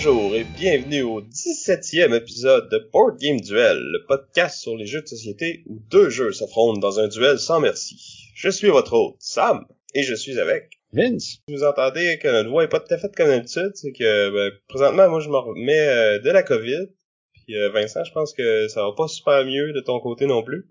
[0.00, 5.02] Bonjour et bienvenue au 17e épisode de Board Game Duel, le podcast sur les jeux
[5.02, 8.30] de société où deux jeux s'affrontent dans un duel sans merci.
[8.36, 9.66] Je suis votre hôte, Sam,
[9.96, 11.38] et je suis avec Vince.
[11.48, 14.56] Vous entendez que notre voix est pas tout à fait comme d'habitude, c'est que ben,
[14.68, 16.86] présentement moi je me remets euh, de la COVID,
[17.32, 20.44] puis euh, Vincent, je pense que ça va pas super mieux de ton côté non
[20.44, 20.68] plus.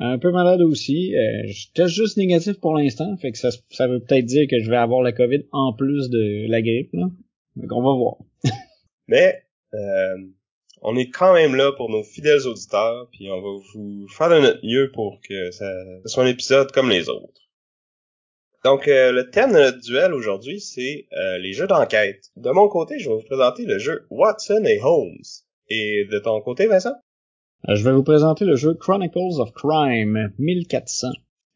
[0.00, 1.14] Un peu malade aussi.
[1.14, 4.60] Euh, je teste juste négatif pour l'instant, fait que ça, ça veut peut-être dire que
[4.60, 7.08] je vais avoir la COVID en plus de la grippe, là.
[7.56, 8.16] Donc on va voir.
[9.08, 9.42] Mais
[9.74, 10.16] euh,
[10.82, 14.38] on est quand même là pour nos fidèles auditeurs, puis on va vous faire de
[14.38, 15.66] notre mieux pour que ça,
[16.02, 17.46] ce soit un épisode comme les autres.
[18.66, 22.32] Donc euh, le thème de notre duel aujourd'hui, c'est euh, les jeux d'enquête.
[22.34, 25.22] De mon côté, je vais vous présenter le jeu Watson et Holmes.
[25.68, 26.94] Et de ton côté, Vincent?
[27.68, 31.08] Euh, je vais vous présenter le jeu Chronicles of Crime 1400.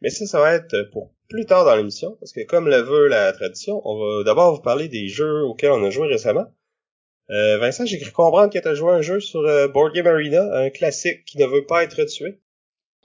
[0.02, 3.08] Mais ça, ça va être pour plus tard dans l'émission, parce que comme le veut
[3.08, 6.46] la tradition, on va d'abord vous parler des jeux auxquels on a joué récemment.
[7.30, 10.08] Euh, Vincent, j'ai cru comprendre que tu as joué un jeu sur euh, Board Game
[10.08, 12.40] Arena, un classique qui ne veut pas être tué.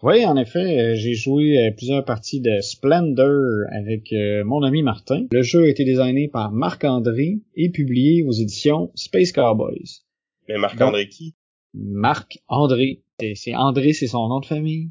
[0.02, 5.28] Oui, en effet, euh, j'ai joué plusieurs parties de Splendor avec mon ami Martin.
[5.32, 10.02] Le jeu a été designé par Marc-André et publié aux éditions Space Cowboys.
[10.50, 11.36] Mais Marc-André qui?
[11.74, 13.04] Marc-André.
[13.36, 14.90] C'est André, c'est son nom de famille.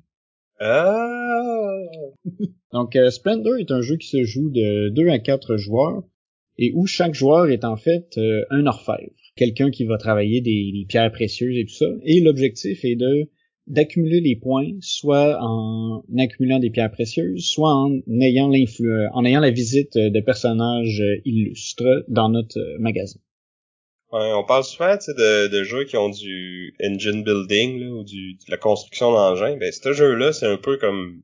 [0.60, 1.53] Ah!
[2.72, 6.02] Donc, euh, Splendor est un jeu qui se joue de 2 à 4 joueurs
[6.58, 10.84] et où chaque joueur est en fait euh, un orfèvre, quelqu'un qui va travailler des,
[10.88, 11.86] pierres précieuses et tout ça.
[12.04, 13.30] Et l'objectif est de
[13.66, 19.40] d'accumuler les points, soit en accumulant des pierres précieuses, soit en ayant l'influ en ayant
[19.40, 23.20] la visite de personnages illustres dans notre magasin.
[24.14, 28.34] Ouais, on parle souvent de, de jeux qui ont du engine building là, ou du,
[28.34, 29.56] de la construction d'engins.
[29.56, 31.22] Ben, ce jeu-là, c'est un peu comme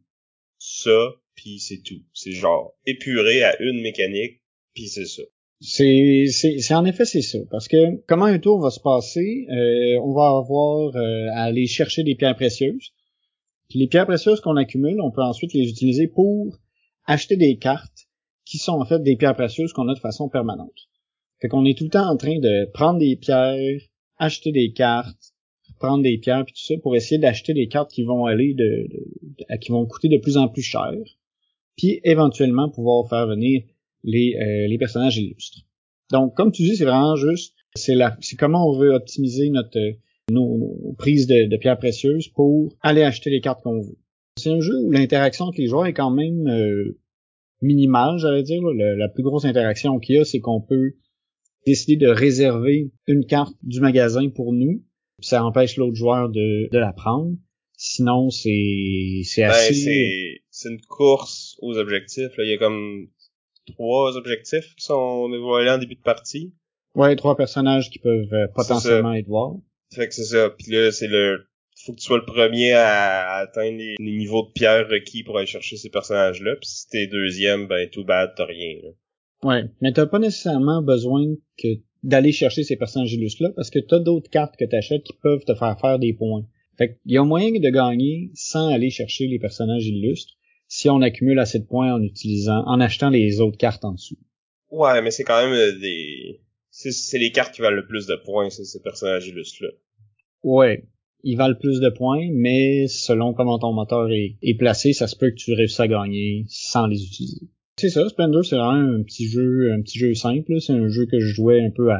[0.71, 2.03] ça, puis c'est tout.
[2.13, 4.41] C'est genre épuré à une mécanique,
[4.75, 5.23] puis c'est ça.
[5.63, 7.39] C'est, c'est, en effet c'est ça.
[7.51, 11.67] Parce que comment un tour va se passer, euh, on va avoir euh, à aller
[11.67, 12.93] chercher des pierres précieuses.
[13.69, 16.59] Puis les pierres précieuses qu'on accumule, on peut ensuite les utiliser pour
[17.05, 18.09] acheter des cartes
[18.47, 20.89] qui sont en fait des pierres précieuses qu'on a de façon permanente.
[21.41, 23.81] Fait qu'on est tout le temps en train de prendre des pierres,
[24.17, 25.30] acheter des cartes,
[25.81, 28.87] prendre des pierres puis tout ça pour essayer d'acheter des cartes qui vont aller de,
[29.61, 30.93] qui vont coûter de plus en plus cher,
[31.77, 33.63] puis éventuellement pouvoir faire venir
[34.05, 35.67] les, euh, les personnages illustres.
[36.13, 39.79] Donc, comme tu dis, c'est vraiment juste, c'est la, c'est comment on veut optimiser notre
[40.31, 43.99] nos, nos prises de, pierres précieuses pour aller acheter les cartes qu'on veut.
[44.37, 46.99] C'est un jeu où l'interaction entre les joueurs est quand même euh,
[47.61, 48.63] minimale, j'allais dire.
[48.63, 50.93] La plus grosse interaction qu'il y a, c'est qu'on peut
[51.67, 54.83] décider de réserver une carte du magasin pour nous.
[55.23, 57.37] Ça empêche l'autre joueur de, de la prendre.
[57.77, 59.73] Sinon, c'est c'est assez.
[59.73, 62.37] Ben, c'est c'est une course aux objectifs.
[62.37, 62.45] Là.
[62.45, 63.09] Il y a comme
[63.67, 66.53] trois objectifs qui sont dévoilés en début de partie.
[66.95, 69.55] Ouais, trois personnages qui peuvent euh, potentiellement être voir.
[69.95, 70.51] Fait que c'est ça.
[70.51, 71.47] Puis là, c'est le
[71.85, 75.39] faut que tu sois le premier à atteindre les, les niveaux de pierre requis pour
[75.39, 76.57] aller chercher ces personnages-là.
[76.57, 78.77] Puis si t'es deuxième, ben tout bad, t'as rien.
[78.83, 78.91] Là.
[79.43, 81.25] Ouais, mais t'as pas nécessairement besoin
[81.57, 81.69] que
[82.03, 85.55] d'aller chercher ces personnages illustres-là parce que t'as d'autres cartes que t'achètes qui peuvent te
[85.55, 86.47] faire faire des points.
[86.79, 90.35] Fait qu'il y a moyen de gagner sans aller chercher les personnages illustres
[90.67, 94.17] si on accumule assez de points en utilisant, en achetant les autres cartes en dessous.
[94.71, 96.41] Ouais, mais c'est quand même euh, des,
[96.71, 99.71] c'est les cartes qui valent le plus de points, c'est ces personnages illustres-là.
[100.43, 100.85] Ouais,
[101.23, 105.17] ils valent plus de points, mais selon comment ton moteur est, est placé, ça se
[105.17, 107.49] peut que tu réussisses à gagner sans les utiliser.
[107.81, 110.61] C'est ça, Splendor, c'est vraiment un petit jeu, un petit jeu simple.
[110.61, 111.91] C'est un jeu que je jouais un peu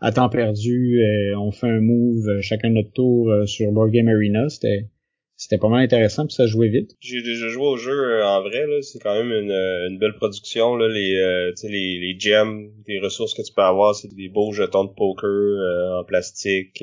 [0.00, 1.00] à, temps perdu.
[1.00, 4.48] Euh, on fait un move euh, chacun notre tour euh, sur Board Game Arena.
[4.48, 4.88] C'était
[5.36, 6.96] c'était pas mal intéressant puis ça jouait vite.
[6.98, 10.74] J'ai déjà joué au jeu en vrai là, c'est quand même une, une belle production
[10.74, 14.50] là, les euh, les les gems, les ressources que tu peux avoir, c'est des beaux
[14.50, 16.82] jetons de poker en plastique.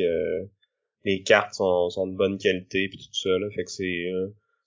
[1.03, 4.05] les cartes sont, sont de bonne qualité puis tout ça là, fait que c'est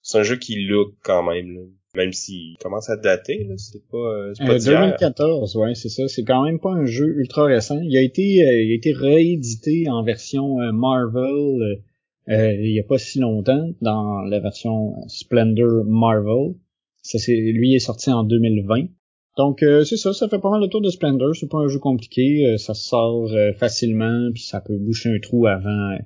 [0.02, 1.62] c'est un jeu qui look quand même là.
[1.96, 6.06] Même s'il commence à dater, là, c'est pas, c'est pas euh, 2014, ouais, c'est ça.
[6.06, 7.80] C'est quand même pas un jeu ultra récent.
[7.82, 11.80] Il a été, il a été réédité en version Marvel
[12.28, 16.54] euh, il y a pas si longtemps dans la version Splendor Marvel.
[17.02, 18.86] Ça c'est lui est sorti en 2020.
[19.36, 21.68] Donc euh, c'est ça, ça fait pas mal le tour de Splendor, c'est pas un
[21.68, 25.96] jeu compliqué, euh, ça sort facilement puis ça peut boucher un trou avant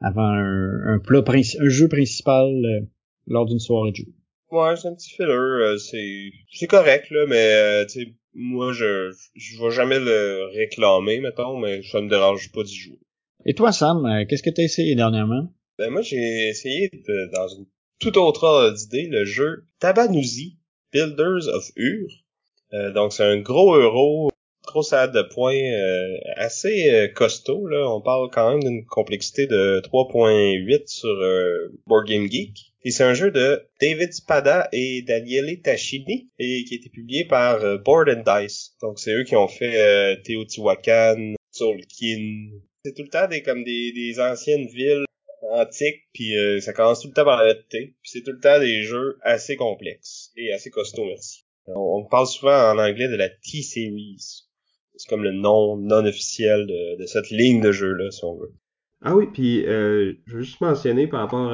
[0.00, 2.86] avant un, un plat un jeu principal euh,
[3.26, 4.06] lors d'une soirée de jeu.
[4.50, 9.12] Ouais, c'est un petit filler, euh, c'est c'est correct là, mais tu sais moi je
[9.34, 12.98] je vais jamais le réclamer mettons, mais ça me dérange pas d'y jouer.
[13.44, 15.52] Et toi Sam, qu'est-ce que t'as essayé dernièrement?
[15.78, 17.66] Ben moi j'ai essayé de, dans une
[18.00, 20.58] toute autre ordre d'idée le jeu Tabanouzi
[20.92, 22.08] Builders of Ur.
[22.94, 24.30] donc c'est un gros euro
[24.68, 27.66] trop salade de points euh, assez euh, costaud.
[27.66, 27.90] Là.
[27.90, 32.67] On parle quand même d'une complexité de 3.8 sur euh, Board Game Geek.
[32.84, 37.24] Et c'est un jeu de David Spada et Daniele Tachini et qui a été publié
[37.24, 38.76] par Board and Dice.
[38.80, 42.50] Donc c'est eux qui ont fait Teotihuacan, Tolkien.
[42.84, 45.04] C'est tout le temps des comme des, des anciennes villes
[45.50, 47.94] antiques, puis ça commence tout le temps par la lettre T.
[48.00, 51.44] Puis c'est tout le temps des jeux assez complexes et assez costauds, merci.
[51.66, 54.48] On, on parle souvent en anglais de la T-Series
[54.98, 58.52] c'est comme le nom non officiel de, cette ligne de jeu là, si on veut.
[59.00, 61.52] Ah oui, puis euh, je veux juste mentionner par rapport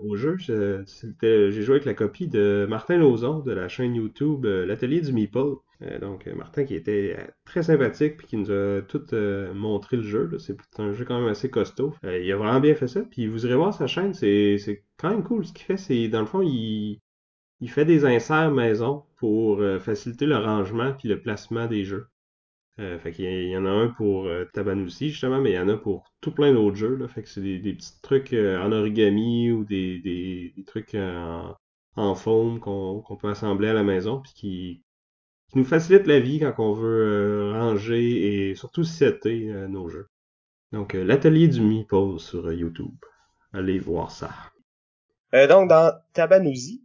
[0.00, 4.64] au jeu, j'ai joué avec la copie de Martin Lauzon de la chaîne YouTube euh,
[4.64, 5.56] L'Atelier du Meeple.
[5.82, 9.04] Euh, donc Martin qui était très sympathique puis qui nous a tout
[9.54, 10.30] montré le jeu.
[10.38, 11.94] C'est un jeu quand même assez costaud.
[12.04, 13.02] il a vraiment bien fait ça.
[13.02, 15.44] Puis vous irez voir sa chaîne, c'est quand même cool.
[15.44, 17.00] Ce qu'il fait, c'est dans le fond, il,
[17.60, 22.06] il fait des inserts maison pour faciliter le rangement puis le placement des jeux.
[22.80, 24.46] Euh, fait qu'il y, en a un pour euh,
[24.90, 26.96] justement, mais il y en a pour tout plein d'autres jeux.
[26.96, 27.06] Là.
[27.06, 31.54] Fait que c'est des, petits trucs euh, en origami ou des, des, trucs en,
[31.94, 34.82] en foam qu'on peut assembler à la maison puis qui,
[35.52, 40.08] qui nous facilitent la vie quand on veut ranger et surtout setter nos jeux.
[40.72, 42.96] Donc, l'atelier du Meeple sur YouTube.
[43.52, 44.30] Allez voir ça.
[45.48, 46.83] donc, dans Tabanousi,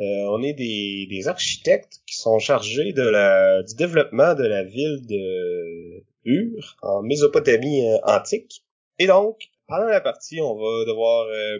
[0.00, 4.64] euh, on est des, des, architectes qui sont chargés de la, du développement de la
[4.64, 8.64] ville de Ur en Mésopotamie euh, antique.
[8.98, 11.58] Et donc, pendant la partie, on va devoir euh,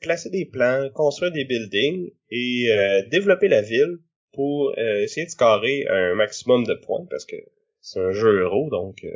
[0.00, 2.68] placer des plans, construire des buildings et
[3.10, 3.98] développer la ville
[4.32, 7.36] pour essayer de scorer un maximum de points parce que
[7.80, 9.06] c'est un jeu euro, donc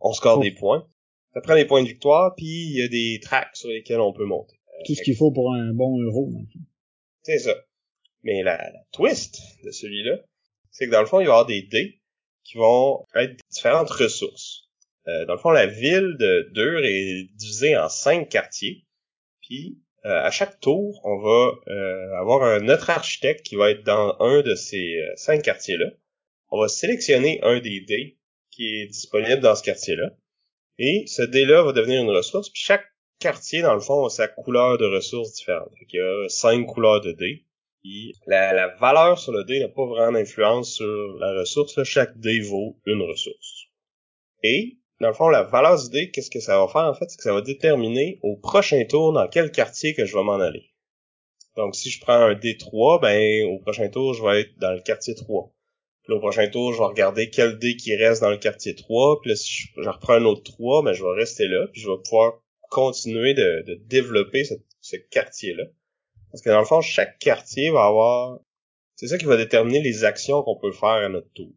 [0.00, 0.86] on score des points.
[1.32, 4.12] Ça prend des points de victoire, puis il y a des tracks sur lesquels on
[4.12, 4.58] peut monter.
[4.86, 6.30] Tout ce qu'il faut pour un bon euro.
[7.22, 7.54] C'est ça.
[8.22, 10.18] Mais la, twist de celui-là,
[10.70, 12.00] c'est que dans le fond, il va y avoir des dés
[12.44, 14.68] qui vont être différentes ressources.
[15.06, 18.84] Euh, dans le fond, la ville de Dur est divisée en cinq quartiers.
[19.42, 23.84] Puis euh, à chaque tour, on va euh, avoir un autre architecte qui va être
[23.84, 25.86] dans un de ces cinq quartiers-là.
[26.50, 28.18] On va sélectionner un des dés
[28.50, 30.10] qui est disponible dans ce quartier-là.
[30.78, 32.50] Et ce dé-là va devenir une ressource.
[32.50, 32.86] Puis chaque
[33.18, 35.70] quartier, dans le fond, sa couleur de ressources différente.
[35.80, 37.44] il y a cinq couleurs de dés.
[38.26, 41.82] la, la, valeur sur le dé n'a pas vraiment d'influence sur la ressource.
[41.84, 43.66] Chaque dé vaut une ressource.
[44.42, 47.08] Et, dans le fond, la valeur du dé, qu'est-ce que ça va faire, en fait?
[47.08, 50.40] C'est que ça va déterminer au prochain tour dans quel quartier que je vais m'en
[50.40, 50.70] aller.
[51.56, 54.80] Donc, si je prends un D3, ben, au prochain tour, je vais être dans le
[54.80, 55.52] quartier 3.
[56.04, 59.20] Puis au prochain tour, je vais regarder quel dé qui reste dans le quartier 3.
[59.20, 61.66] Puis là, si je, reprends un autre 3, ben, je vais rester là.
[61.72, 65.64] Puis je vais pouvoir continuer de, de développer ce, ce quartier-là.
[66.30, 68.40] Parce que dans le fond, chaque quartier va avoir...
[68.96, 71.52] C'est ça qui va déterminer les actions qu'on peut faire à notre tour.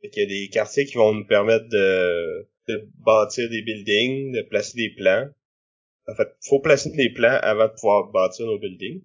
[0.00, 4.32] Fait qu'il y a des quartiers qui vont nous permettre de, de bâtir des buildings,
[4.32, 5.28] de placer des plans.
[6.08, 9.02] En fait, faut placer des plans avant de pouvoir bâtir nos buildings.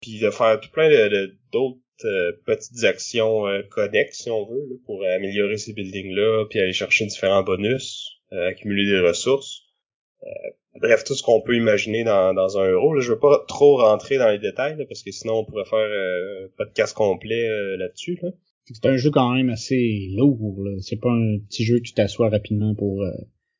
[0.00, 4.80] Puis de faire tout plein de, d'autres euh, petites actions euh, connexes, si on veut,
[4.86, 9.62] pour améliorer ces buildings-là, puis aller chercher différents bonus, euh, accumuler des ressources.
[10.24, 12.94] Euh, bref, tout ce qu'on peut imaginer dans, dans un euro.
[12.94, 15.78] Là, je veux pas trop rentrer dans les détails, parce que sinon on pourrait faire
[15.78, 18.20] euh, un podcast complet euh, là-dessus.
[18.64, 20.66] C'est un jeu quand même assez lourd.
[20.80, 23.02] C'est pas un petit jeu que tu t'assois rapidement pour...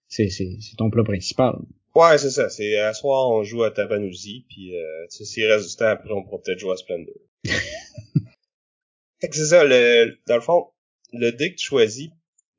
[0.07, 1.55] c'est, c'est, c'est ton plat principal.
[1.95, 2.51] Ouais, c'est ça.
[2.51, 6.23] C'est à soir, on joue à Tabanouzi, puis euh, s'il reste du temps, après, on
[6.23, 7.15] pourra peut-être jouer à Splendor.
[7.45, 10.67] fait que c'est ça, le, dans le fond,
[11.15, 12.11] le dé que tu choisis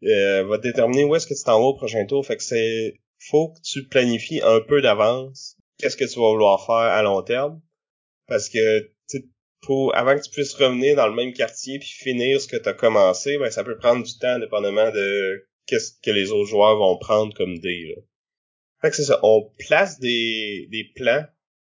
[0.02, 2.26] va déterminer où est-ce que tu t'en vas au prochain tour.
[2.26, 6.66] Fait que c'est faut que tu planifies un peu d'avance qu'est-ce que tu vas vouloir
[6.66, 7.62] faire à long terme.
[8.28, 8.92] Parce que
[9.62, 12.70] pour avant que tu puisses revenir dans le même quartier puis finir ce que tu
[12.70, 16.78] as commencé, ben ça peut prendre du temps dépendamment de qu'est-ce que les autres joueurs
[16.78, 17.96] vont prendre comme dé.
[18.82, 21.26] Fait que c'est ça, on place des, des plans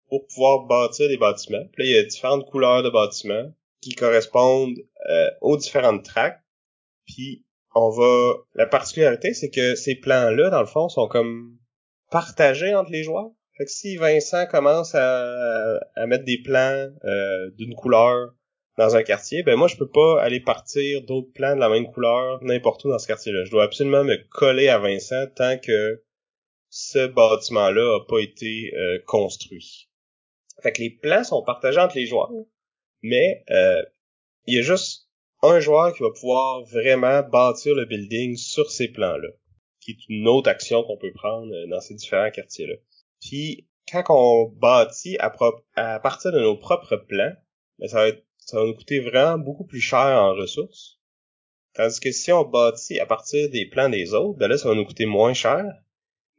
[0.07, 1.65] pour pouvoir bâtir des bâtiments.
[1.73, 4.77] Puis là, il y a différentes couleurs de bâtiments qui correspondent
[5.09, 6.39] euh, aux différentes tracks.
[7.05, 7.43] Puis
[7.75, 8.33] on va.
[8.55, 11.57] La particularité, c'est que ces plans-là, dans le fond, sont comme
[12.11, 13.31] partagés entre les joueurs.
[13.57, 18.33] Fait que si Vincent commence à, mettre des plans euh, d'une couleur
[18.77, 21.91] dans un quartier, ben moi je peux pas aller partir d'autres plans de la même
[21.91, 23.43] couleur n'importe où dans ce quartier-là.
[23.45, 26.03] Je dois absolument me coller à Vincent tant que
[26.69, 29.89] ce bâtiment-là a pas été euh, construit.
[30.63, 32.31] Fait que les plans sont partagés entre les joueurs,
[33.03, 33.83] mais euh,
[34.47, 35.07] il y a juste
[35.43, 39.27] un joueur qui va pouvoir vraiment bâtir le building sur ces plans-là,
[39.81, 42.75] qui est une autre action qu'on peut prendre euh, dans ces différents quartiers-là.
[43.21, 45.31] Puis quand on bâtit à,
[45.75, 47.33] à partir de nos propres plans,
[47.79, 50.99] ben, ça, va ça va nous coûter vraiment beaucoup plus cher en ressources.
[51.73, 54.75] Tandis que si on bâtit à partir des plans des autres, ben là, ça va
[54.75, 55.65] nous coûter moins cher,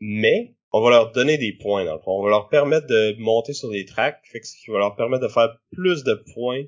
[0.00, 2.18] mais on va leur donner des points, dans le fond.
[2.18, 5.32] On va leur permettre de monter sur des tracks, ce qui va leur permettre de
[5.32, 6.64] faire plus de points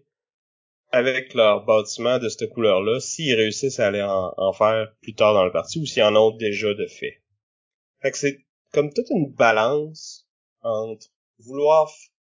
[0.93, 5.45] avec leur bâtiment de cette couleur-là, s'ils réussissent à aller en, faire plus tard dans
[5.45, 7.23] le parti ou s'ils en ont déjà de fait.
[8.01, 8.39] Fait que c'est
[8.73, 10.27] comme toute une balance
[10.63, 11.07] entre
[11.39, 11.91] vouloir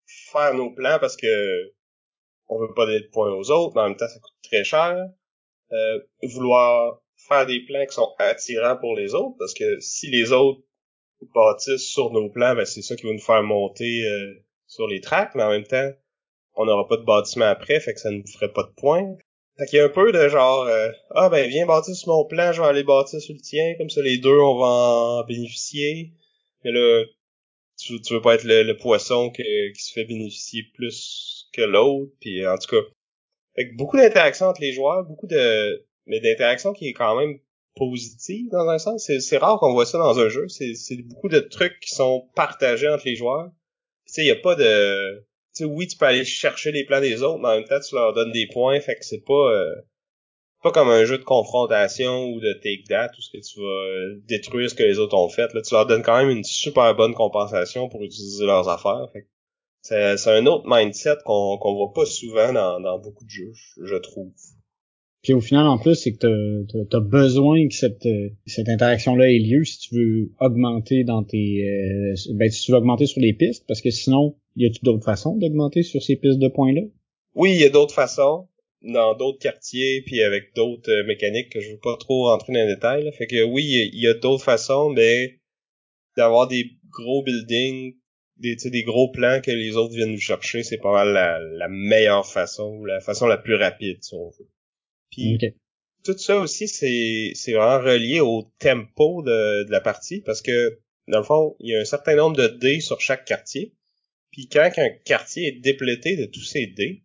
[0.07, 1.73] faire nos plans parce que
[2.49, 4.65] on veut pas donner de points aux autres, mais en même temps ça coûte très
[4.65, 4.97] cher.
[5.71, 10.33] Euh, vouloir faire des plans qui sont attirants pour les autres, parce que si les
[10.33, 10.63] autres
[11.35, 14.35] bâtissent sur nos plans, ben c'est ça qui va nous faire monter euh,
[14.67, 15.91] sur les tracks, mais en même temps,
[16.59, 19.17] on n'aura pas de bâtiment après, fait que ça ne ferait pas de points.
[19.57, 22.25] Fait qu'il y a un peu de genre euh, Ah ben viens bâtir sur mon
[22.25, 25.25] plan, je vais aller bâtir sur le tien, comme ça les deux on va en
[25.25, 26.13] bénéficier.
[26.65, 27.05] Mais là,
[27.79, 29.43] tu, veux pas être le, poisson qui
[29.77, 32.83] se fait bénéficier plus que l'autre, puis en tout cas.
[33.57, 37.39] Fait que beaucoup d'interactions entre les joueurs, beaucoup de mais d'interactions qui est quand même
[37.77, 39.09] positive dans un sens.
[39.21, 40.49] C'est rare qu'on voit ça dans un jeu.
[40.49, 43.51] C'est beaucoup de trucs qui sont partagés entre les joueurs.
[44.07, 45.25] Tu sais, il y a pas de...
[45.59, 47.95] Sais, oui, tu peux aller chercher les plans des autres, mais en même temps, tu
[47.95, 49.53] leur donnes des points, fait que c'est pas...
[49.53, 49.75] Euh,
[50.63, 53.67] pas comme un jeu de confrontation ou de take that où ce que tu vas
[53.67, 55.53] euh, détruire ce que les autres ont fait.
[55.55, 59.07] Là, tu leur donnes quand même une super bonne compensation pour utiliser leurs affaires.
[59.83, 63.53] c'est un autre mindset qu'on qu'on voit pas souvent dans, dans beaucoup de jeux,
[63.85, 64.33] je trouve.
[65.23, 69.31] Puis au final, en plus, c'est que tu as, besoin que cette, euh, cette interaction-là
[69.31, 71.69] ait lieu si tu veux augmenter dans tes...
[71.69, 75.05] Euh, ben, si tu veux augmenter sur les pistes, parce que sinon, y a-t-il d'autres
[75.05, 76.83] façons d'augmenter sur ces pistes de points-là?
[77.35, 78.49] Oui, il y a d'autres façons
[78.83, 82.61] dans d'autres quartiers puis avec d'autres euh, mécaniques que je veux pas trop rentrer dans
[82.61, 83.11] les détails.
[83.17, 85.41] Fait que oui, il y a, d'autres façons, mais
[86.17, 87.97] d'avoir des gros buildings,
[88.37, 91.69] des, des gros plans que les autres viennent nous chercher, c'est pas mal la, la
[91.69, 94.49] meilleure façon la façon la plus rapide, si on veut.
[95.11, 95.39] Puis
[96.05, 100.79] tout ça aussi, c'est, c'est vraiment relié au tempo de, de la partie parce que
[101.09, 103.75] dans le fond, il y a un certain nombre de dés sur chaque quartier.
[104.39, 107.03] Puis quand un quartier est déplété de tous ces dés,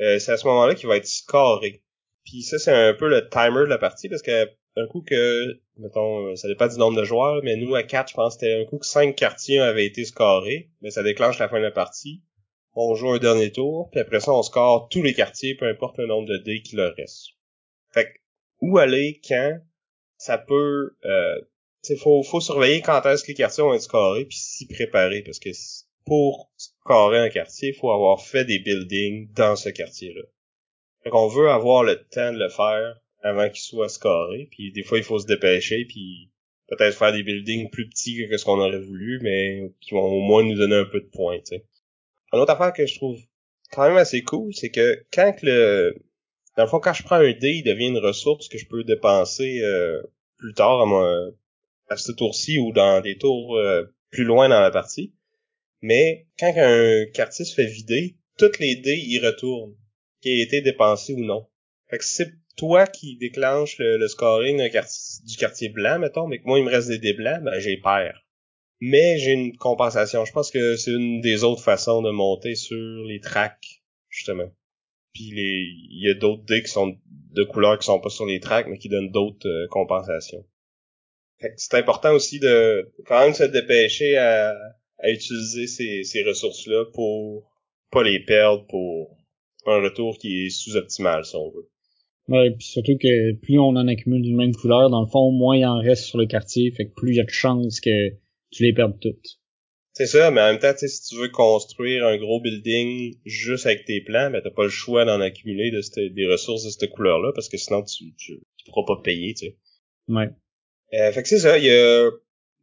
[0.00, 1.82] euh, c'est à ce moment-là qu'il va être scoré.
[2.24, 5.60] Puis ça, c'est un peu le timer de la partie parce que un coup que,
[5.76, 8.64] mettons, ça dépend du nombre de joueurs, mais nous, à 4, je pense c'était un
[8.64, 12.22] coup que 5 quartiers avaient été scorés, mais ça déclenche la fin de la partie
[12.76, 15.98] on joue un dernier tour, puis après ça, on score tous les quartiers, peu importe
[15.98, 17.28] le nombre de dés qu'il leur reste.
[17.92, 18.18] Fait que,
[18.60, 19.58] où aller, quand,
[20.18, 20.96] ça peut...
[21.04, 21.40] Euh,
[21.98, 25.38] faut, faut surveiller quand est-ce que les quartiers vont être scorés, puis s'y préparer, parce
[25.38, 25.50] que
[26.06, 30.22] pour scorer un quartier, il faut avoir fait des buildings dans ce quartier-là.
[31.02, 34.82] Fait qu'on veut avoir le temps de le faire avant qu'il soit scoré, puis des
[34.82, 36.30] fois, il faut se dépêcher, puis
[36.68, 40.20] peut-être faire des buildings plus petits que ce qu'on aurait voulu, mais qui vont au
[40.20, 41.38] moins nous donner un peu de points,
[42.32, 43.18] une autre affaire que je trouve
[43.70, 45.94] quand même assez cool, c'est que quand le
[46.56, 48.82] dans le fond, quand je prends un dé, il devient une ressource que je peux
[48.82, 50.02] dépenser euh,
[50.38, 51.34] plus tard à, mon,
[51.88, 55.12] à ce tour-ci ou dans des tours euh, plus loin dans la partie.
[55.82, 59.76] Mais quand un quartier se fait vider, toutes les dés y retournent,
[60.20, 61.46] qui a été dépensé ou non.
[61.88, 64.58] Fait que c'est toi qui déclenche le, scoring
[65.24, 67.76] du quartier blanc, mettons, mais que moi il me reste des dés blancs, ben j'ai
[67.76, 68.26] perds
[68.80, 70.24] mais j'ai une compensation.
[70.24, 74.50] Je pense que c'est une des autres façons de monter sur les tracks, justement.
[75.12, 78.26] Puis les, il y a d'autres dés qui sont de couleurs qui sont pas sur
[78.26, 80.44] les tracks, mais qui donnent d'autres euh, compensations.
[81.56, 84.54] C'est important aussi de quand même se dépêcher à,
[84.98, 87.50] à utiliser ces, ces ressources-là pour
[87.90, 89.16] pas les perdre pour
[89.66, 91.68] un retour qui est sous-optimal, si on veut.
[92.28, 95.56] Ouais, puis surtout que plus on en accumule d'une même couleur, dans le fond, moins
[95.56, 98.10] il en reste sur le quartier, fait que plus il y a de chances que
[98.50, 99.38] tu les perds toutes.
[99.92, 103.86] C'est ça, mais en même temps, si tu veux construire un gros building juste avec
[103.86, 107.32] tes plans, ben t'as pas le choix d'en accumuler de des ressources de cette couleur-là,
[107.34, 109.56] parce que sinon tu, tu, pourras pas payer, tu sais.
[110.08, 110.28] Ouais.
[110.92, 112.10] Euh, fait que c'est ça, il y a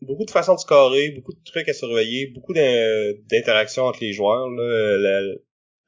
[0.04, 4.50] beaucoup de façons de scorer, beaucoup de trucs à surveiller, beaucoup d'interactions entre les joueurs,
[4.50, 5.22] là,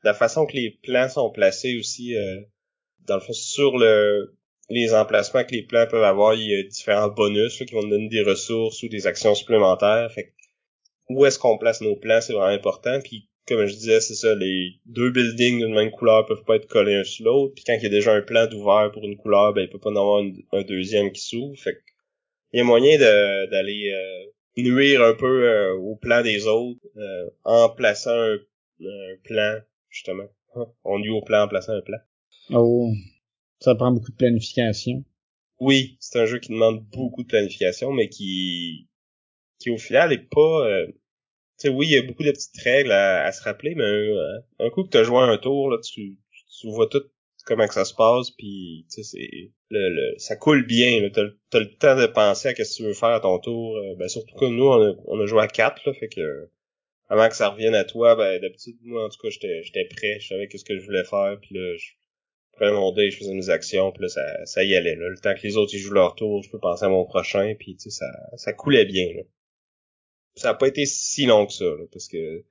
[0.04, 2.42] la, façon que les plans sont placés aussi, euh,
[3.08, 4.36] dans le fond, sur le
[4.70, 7.90] les emplacements que les plans peuvent avoir, il y a différents bonus qui vont nous
[7.90, 10.12] donner des ressources ou des actions supplémentaires.
[10.12, 10.34] Fait
[11.10, 13.00] où est-ce qu'on place nos plans, c'est vraiment important.
[13.04, 16.68] Puis comme je disais, c'est ça, les deux buildings d'une même couleur peuvent pas être
[16.68, 17.54] collés un sur l'autre.
[17.54, 19.80] Puis quand il y a déjà un plan d'ouvert pour une couleur, ben il peut
[19.80, 21.56] pas en avoir un deuxième qui s'ouvre.
[21.60, 21.78] Fait
[22.56, 27.30] il y a moyen d'aller euh, nuire un peu euh, au plan des autres euh,
[27.44, 28.38] en plaçant un,
[29.26, 29.60] plan,
[29.90, 30.30] justement.
[30.86, 31.98] On nuit au plan en plaçant un plan.
[32.52, 32.94] Oh,
[33.60, 35.04] ça prend beaucoup de planification.
[35.60, 38.88] Oui, c'est un jeu qui demande beaucoup de planification, mais qui,
[39.60, 40.66] qui au final est pas...
[40.66, 40.94] Euh, tu
[41.58, 44.86] sais, oui, il y a beaucoup de petites règles à, se rappeler, mais un, coup
[44.86, 46.18] que tu as joué un tour, là, tu,
[46.58, 47.04] tu vois tout
[47.46, 51.08] comment que ça se passe, puis tu sais, c'est le, ça coule bien.
[51.10, 51.22] T'as
[51.54, 53.78] as le temps de penser à ce que tu veux faire à ton tour.
[53.78, 56.50] Euh, ben surtout que nous, on a, joué à quatre, là, fait que
[57.08, 60.20] avant que ça revienne à toi, ben d'habitude, moi en tout cas, j'étais j'étais prêt,
[60.20, 61.92] je savais qu'est-ce que je voulais faire, puis là, je
[62.54, 64.96] prenais mon dé, je faisais mes actions, puis là, ça, ça y allait.
[64.96, 65.10] Là.
[65.10, 67.56] Le temps que les autres ils jouent leur tour, je peux penser à mon prochain,
[67.60, 69.08] puis tu sais, ça, ça coulait bien.
[69.16, 69.22] Là.
[70.36, 72.44] Ça a pas été si long que ça, là, parce que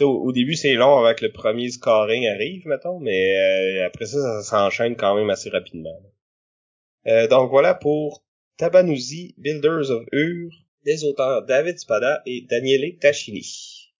[0.00, 4.42] au, début, c'est long avant que le premier scoring arrive, mettons, mais euh, après ça,
[4.42, 5.98] ça, s'enchaîne quand même assez rapidement.
[7.06, 8.24] Euh, donc voilà pour
[8.56, 10.50] Tabanouzi, Builders of Ur,
[10.84, 13.92] des auteurs David Spada et Daniele Tachini,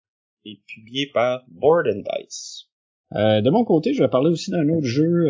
[0.44, 2.66] et publié par Board and Dice.
[3.16, 5.26] Euh, de mon côté, je vais parler aussi d'un autre jeu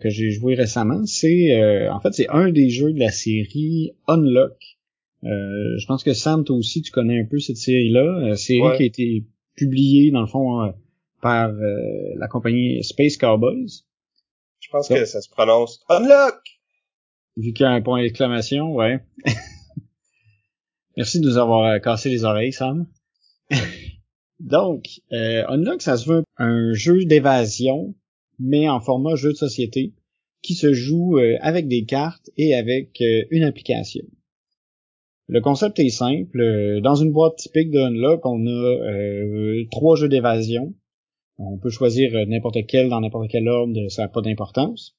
[0.00, 1.04] que j'ai joué récemment.
[1.04, 4.78] C'est en fait c'est un des jeux de la série Unlock.
[5.22, 8.34] je pense que Sam, toi aussi, tu connais un peu cette série-là.
[8.36, 9.24] série qui a été
[9.60, 10.70] publié dans le fond euh,
[11.20, 13.84] par euh, la compagnie Space Cowboys.
[14.60, 16.40] Je pense que ça se prononce Unlock.
[17.36, 19.00] Vu qu'il y a un point d'exclamation, ouais.
[20.96, 22.86] Merci de nous avoir euh, cassé les oreilles, Sam.
[24.40, 27.94] Donc, Unlock, ça se veut un jeu d'évasion,
[28.38, 29.92] mais en format jeu de société,
[30.40, 34.06] qui se joue avec des cartes et avec une application.
[35.32, 36.40] Le concept est simple.
[36.40, 40.74] Euh, dans une boîte typique de Unlock, on a euh, trois jeux d'évasion.
[41.38, 44.96] On peut choisir euh, n'importe quel dans n'importe quel ordre, ça n'a pas d'importance.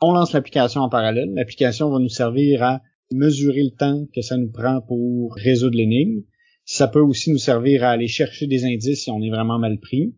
[0.00, 1.32] On lance l'application en parallèle.
[1.34, 6.22] L'application va nous servir à mesurer le temps que ça nous prend pour résoudre l'énigme.
[6.64, 9.80] Ça peut aussi nous servir à aller chercher des indices si on est vraiment mal
[9.80, 10.14] pris.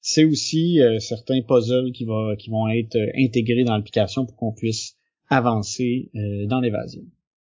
[0.00, 2.06] C'est aussi certains puzzles qui,
[2.38, 4.96] qui vont être intégrés dans l'application pour qu'on puisse
[5.30, 6.10] avancer
[6.48, 7.02] dans l'évasion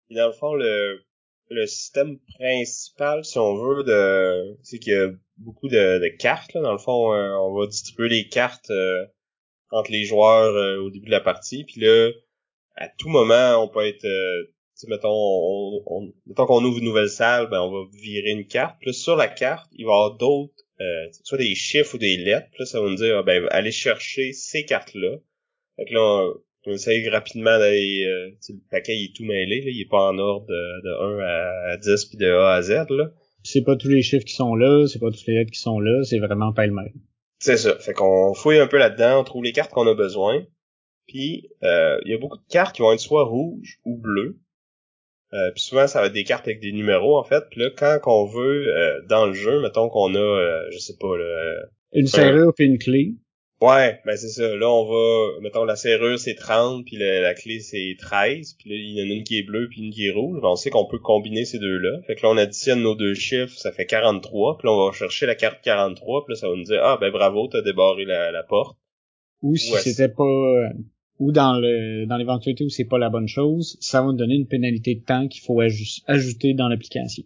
[0.10, 1.02] dans le fond, le,
[1.50, 6.54] le système principal, si on veut, de c'est qu'il y a beaucoup de, de cartes.
[6.54, 6.62] Là.
[6.62, 9.06] Dans le fond, euh, on va distribuer les cartes euh,
[9.72, 11.64] entre les joueurs euh, au début de la partie.
[11.64, 12.10] Puis là,
[12.76, 14.08] à tout moment, on peut être...
[14.88, 18.78] mettons, on, on, mettons qu'on ouvre une nouvelle salle, ben on va virer une carte.
[18.80, 20.54] Puis là, sur la carte, il va y avoir d'autres,
[21.24, 22.48] soit des chiffres ou des lettres.
[22.52, 25.18] Puis là, ça va nous dire, ben allez chercher ces cartes-là.
[25.76, 26.34] Fait que là, on
[26.72, 30.18] essaye rapidement d'aller euh, le paquet il est tout mêlé là, il est pas en
[30.18, 33.12] ordre de, 1 à 10 puis de A à Z là.
[33.44, 35.80] C'est pas tous les chiffres qui sont là, c'est pas tous les lettres qui sont
[35.80, 36.94] là, c'est vraiment pas le même.
[37.40, 37.78] C'est ça.
[37.78, 40.46] Fait qu'on fouille un peu là-dedans, on trouve les cartes qu'on a besoin.
[41.08, 44.40] Puis euh, il y a beaucoup de cartes qui vont être soit rouges ou bleues.
[45.34, 47.44] Euh, puis souvent ça va être des cartes avec des numéros en fait.
[47.52, 51.18] Puis là quand on veut euh, dans le jeu, mettons qu'on a je sais pas
[51.18, 53.16] là, une serrure puis une clé.
[53.62, 54.56] Ouais, ben c'est ça.
[54.56, 58.76] Là, on va, mettons, la serrure c'est 30, puis la, clé c'est 13, puis là,
[58.76, 60.42] il y en a une qui est bleue, puis une qui est rouge.
[60.42, 62.02] Ben, on sait qu'on peut combiner ces deux-là.
[62.06, 64.92] Fait que là, on additionne nos deux chiffres, ça fait 43, puis là, on va
[64.92, 68.04] chercher la carte 43, puis là, ça va nous dire, ah, ben bravo, t'as débarré
[68.06, 68.78] la, porte.
[69.42, 70.24] Ou si c'était pas...
[70.24, 70.70] Euh,
[71.20, 74.36] ou dans le dans l'éventualité où c'est pas la bonne chose, ça va nous donner
[74.36, 77.24] une pénalité de temps qu'il faut ajouter dans l'application.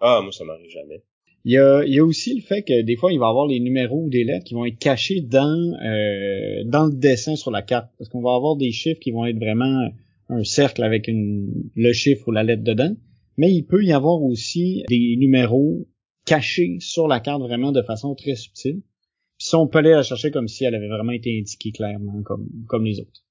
[0.00, 1.02] Ah, moi, ça m'arrive jamais.
[1.44, 3.46] Il y, a, il y a aussi le fait que des fois, il va avoir
[3.46, 7.50] les numéros ou des lettres qui vont être cachés dans, euh, dans le dessin sur
[7.50, 7.90] la carte.
[7.98, 9.90] Parce qu'on va avoir des chiffres qui vont être vraiment
[10.30, 12.96] un cercle avec une, le chiffre ou la lettre dedans.
[13.36, 15.86] Mais il peut y avoir aussi des numéros
[16.24, 18.80] cachés sur la carte vraiment de façon très subtile.
[19.36, 22.22] Puis ça, on peut aller la chercher comme si elle avait vraiment été indiquée clairement,
[22.22, 23.22] comme, comme les autres.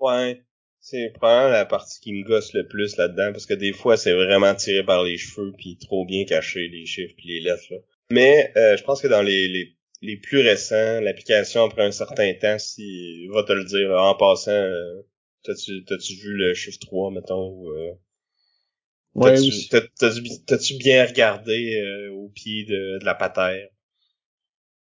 [0.00, 0.45] Ouais.
[0.88, 4.12] C'est probablement la partie qui me gosse le plus là-dedans, parce que des fois, c'est
[4.12, 7.64] vraiment tiré par les cheveux, puis trop bien caché, les chiffres puis les lettres.
[7.70, 7.78] Là.
[8.12, 12.32] Mais euh, je pense que dans les, les, les plus récents, l'application, après un certain
[12.34, 15.02] temps, si va te le dire, en passant, euh,
[15.42, 17.68] t'as-tu t'as-tu vu le chiffre 3, mettons, ou...
[17.72, 17.90] Euh,
[19.16, 19.34] ouais,
[20.46, 23.66] T'as-tu bien regardé euh, au pied de, de la patère?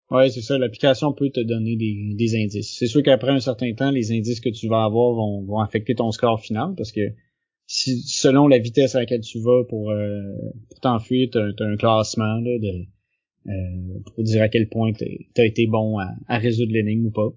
[0.10, 0.58] Ouais, c'est ça.
[0.58, 2.78] L'application peut te donner des, des indices.
[2.78, 5.96] C'est sûr qu'après un certain temps, les indices que tu vas avoir vont, vont affecter
[5.96, 7.02] ton score final parce que
[7.66, 10.22] si, selon la vitesse à laquelle tu vas pour, euh,
[10.70, 12.86] pour t'enfuir, tu as, un classement là, de,
[13.48, 15.06] euh, pour dire à quel point tu
[15.38, 17.34] as été bon à, à résoudre l'énigme ou pas.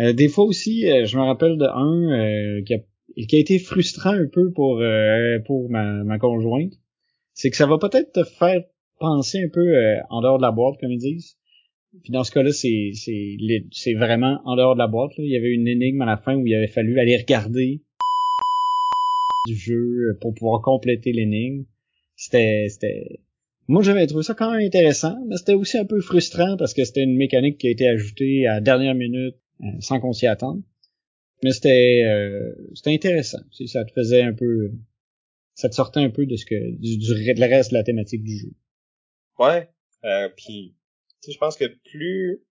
[0.00, 2.78] Euh, des fois aussi, euh, je me rappelle de un euh, qui, a,
[3.26, 4.82] qui a été frustrant un peu pour,
[5.46, 6.72] pour ma, ma conjointe.
[7.32, 8.62] C'est que ça va peut-être te faire
[8.98, 9.74] penser un peu
[10.10, 11.36] en dehors de la boîte, comme ils disent.
[12.02, 15.12] Puis dans ce cas-là, c'est c'est vraiment en dehors de la boîte.
[15.18, 17.80] Il y avait une énigme à la fin où il avait fallu aller regarder
[19.46, 21.64] du jeu pour pouvoir compléter l'énigme.
[22.16, 23.20] c'était, c'était,
[23.68, 26.84] moi j'avais trouvé ça quand même intéressant, mais c'était aussi un peu frustrant parce que
[26.84, 30.26] c'était une mécanique qui a été ajoutée à la dernière minute euh, sans qu'on s'y
[30.26, 30.62] attende.
[31.42, 33.40] Mais c'était, euh, c'était intéressant.
[33.66, 34.72] Ça te faisait un peu,
[35.54, 38.52] ça te sortait un peu de ce que, du, reste de la thématique du jeu.
[39.38, 39.68] Ouais.
[40.04, 40.74] Euh, puis,
[41.30, 42.42] je pense que plus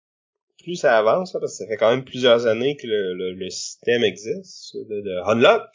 [0.64, 4.04] plus ça avance, parce que ça fait quand même plusieurs années que le, le, système
[4.04, 5.68] existe, de, de Unlock,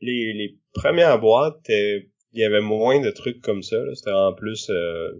[0.00, 3.76] les, les premières boîtes, il y avait moins de trucs comme ça.
[3.94, 5.12] C'était en plus, euh,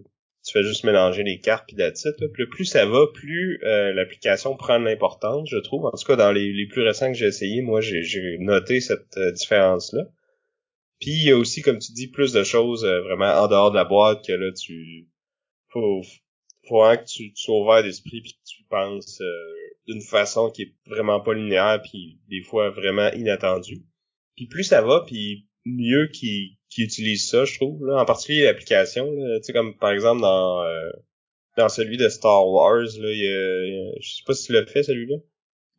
[0.44, 2.26] tu fais juste mélanger les cartes puis la titre.
[2.28, 5.86] Plus, plus ça va, plus euh, l'application prend de l'importance, je trouve.
[5.86, 9.16] En tout cas, dans les, les plus récents que j'ai essayé, moi, j'ai noté cette
[9.18, 10.04] euh, différence-là.
[11.00, 13.76] Puis il y a aussi, comme tu dis, plus de choses vraiment en dehors de
[13.76, 15.08] la boîte que là, tu
[15.68, 16.00] faut,
[16.68, 19.20] faut vraiment que tu, tu sois ouvert d'esprit puis que tu penses
[19.86, 23.82] d'une façon qui est vraiment pas linéaire puis des fois vraiment inattendue.
[24.36, 27.86] Puis plus ça va, puis mieux qu'ils qui utilisent ça, je trouve.
[27.86, 28.00] Là.
[28.00, 29.06] En particulier l'application.
[29.06, 30.90] Tu sais, comme par exemple dans euh,
[31.58, 34.64] dans celui de Star Wars, là, il y a, je sais pas si tu l'as
[34.64, 35.16] fait celui-là.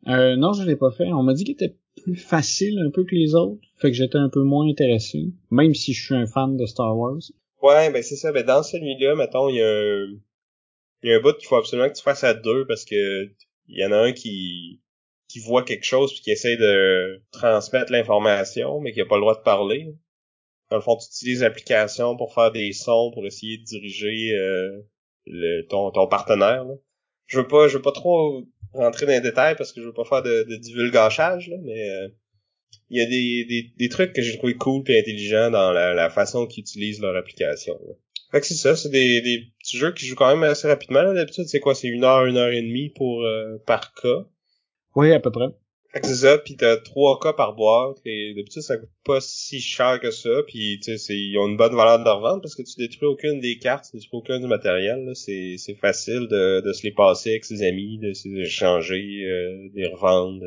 [0.06, 1.12] Euh, non, je l'ai pas fait.
[1.12, 4.18] On m'a dit qu'il était plus facile un peu que les autres, fait que j'étais
[4.18, 7.20] un peu moins intéressé, même si je suis un fan de Star Wars.
[7.62, 8.30] Ouais, ben c'est ça.
[8.30, 10.06] Ben dans celui-là, mettons, il y a
[11.04, 13.26] il y a un bout qu'il faut absolument que tu fasses à deux parce que
[13.68, 14.80] il y en a un qui
[15.28, 19.20] qui voit quelque chose puis qui essaie de transmettre l'information, mais qui a pas le
[19.20, 19.94] droit de parler.
[20.70, 24.80] Dans le fond, tu utilises l'application pour faire des sons, pour essayer de diriger euh,
[25.26, 26.64] le, ton, ton partenaire.
[27.26, 29.92] Je veux pas, je veux pas trop rentrer dans les détails parce que je veux
[29.92, 32.08] pas faire de, de divulgachage, là, mais euh,
[32.88, 35.94] il y a des, des, des, trucs que j'ai trouvé cool et intelligents dans la,
[35.94, 37.78] la façon qu'ils utilisent leur application.
[38.34, 41.14] Fait que c'est ça, c'est des, des petits jeux qui jouent quand même assez rapidement.
[41.14, 41.76] D'habitude, c'est quoi?
[41.76, 44.26] C'est une heure, une heure et demie pour euh, par cas?
[44.96, 45.50] Oui, à peu près.
[45.92, 49.20] Fait que c'est ça, pis t'as trois cas par boîte, et d'habitude ça coûte pas
[49.20, 52.56] si cher que ça, puis tu sais, ils ont une bonne valeur de revente parce
[52.56, 56.60] que tu détruis aucune des cartes, tu détruis aucun du matériel, c'est, c'est facile de,
[56.60, 60.44] de se les passer avec ses amis, de se les échanger, euh, de les revendre,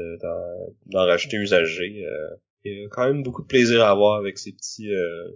[0.87, 2.03] d'en, racheter usagé.
[2.05, 2.35] Euh.
[2.65, 5.29] Il y a quand même beaucoup de plaisir à avoir avec ces petits euh,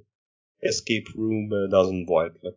[0.62, 2.34] escape rooms euh, dans une boîte.
[2.43, 2.52] Là.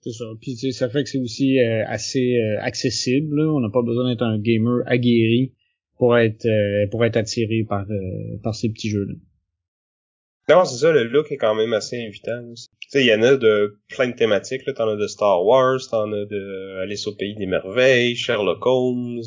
[0.00, 0.26] C'est ça.
[0.40, 3.40] Puis ça fait que c'est aussi assez accessible.
[3.40, 5.52] On n'a pas besoin d'être un gamer aguerri
[5.98, 9.14] pour être euh, pour être attiré par euh, par ces petits jeux là.
[10.48, 12.40] Non, c'est ça, le look est quand même assez invitant.
[12.54, 14.72] Tu sais, il y en a de plein de thématiques, là.
[14.72, 19.20] T'en as de Star Wars, t'en as de Alice au Pays des Merveilles, Sherlock Holmes.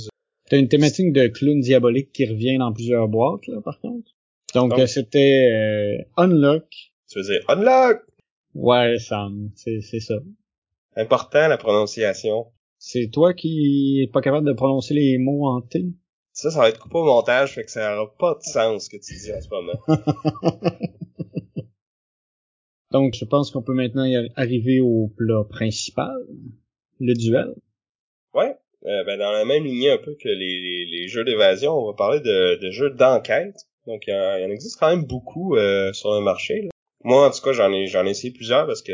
[0.49, 4.09] T'as une thématique de clown diabolique qui revient dans plusieurs boîtes, là, par contre.
[4.55, 6.65] Donc, euh, c'était Unlock.
[7.11, 8.03] Tu veux dire Unlock?
[8.55, 10.15] Ouais, Sam, c'est, c'est ça.
[10.95, 12.47] Important, la prononciation.
[12.77, 15.87] C'est toi qui est pas capable de prononcer les mots en T?
[16.31, 18.89] Ça, ça va être coupé au montage, fait que ça n'aura pas de sens ce
[18.89, 19.77] que tu dis en ce moment.
[22.91, 26.15] Donc, je pense qu'on peut maintenant y arriver au plat principal,
[27.01, 27.53] le duel.
[28.33, 31.87] Ouais, euh, ben dans la même lignée un peu que les, les, jeux d'évasion, on
[31.87, 33.67] va parler de, de jeux d'enquête.
[33.85, 36.70] Donc, il y, en existe quand même beaucoup euh, sur le marché.
[37.03, 38.93] Moi, en tout cas, j'en ai j'en ai essayé plusieurs parce que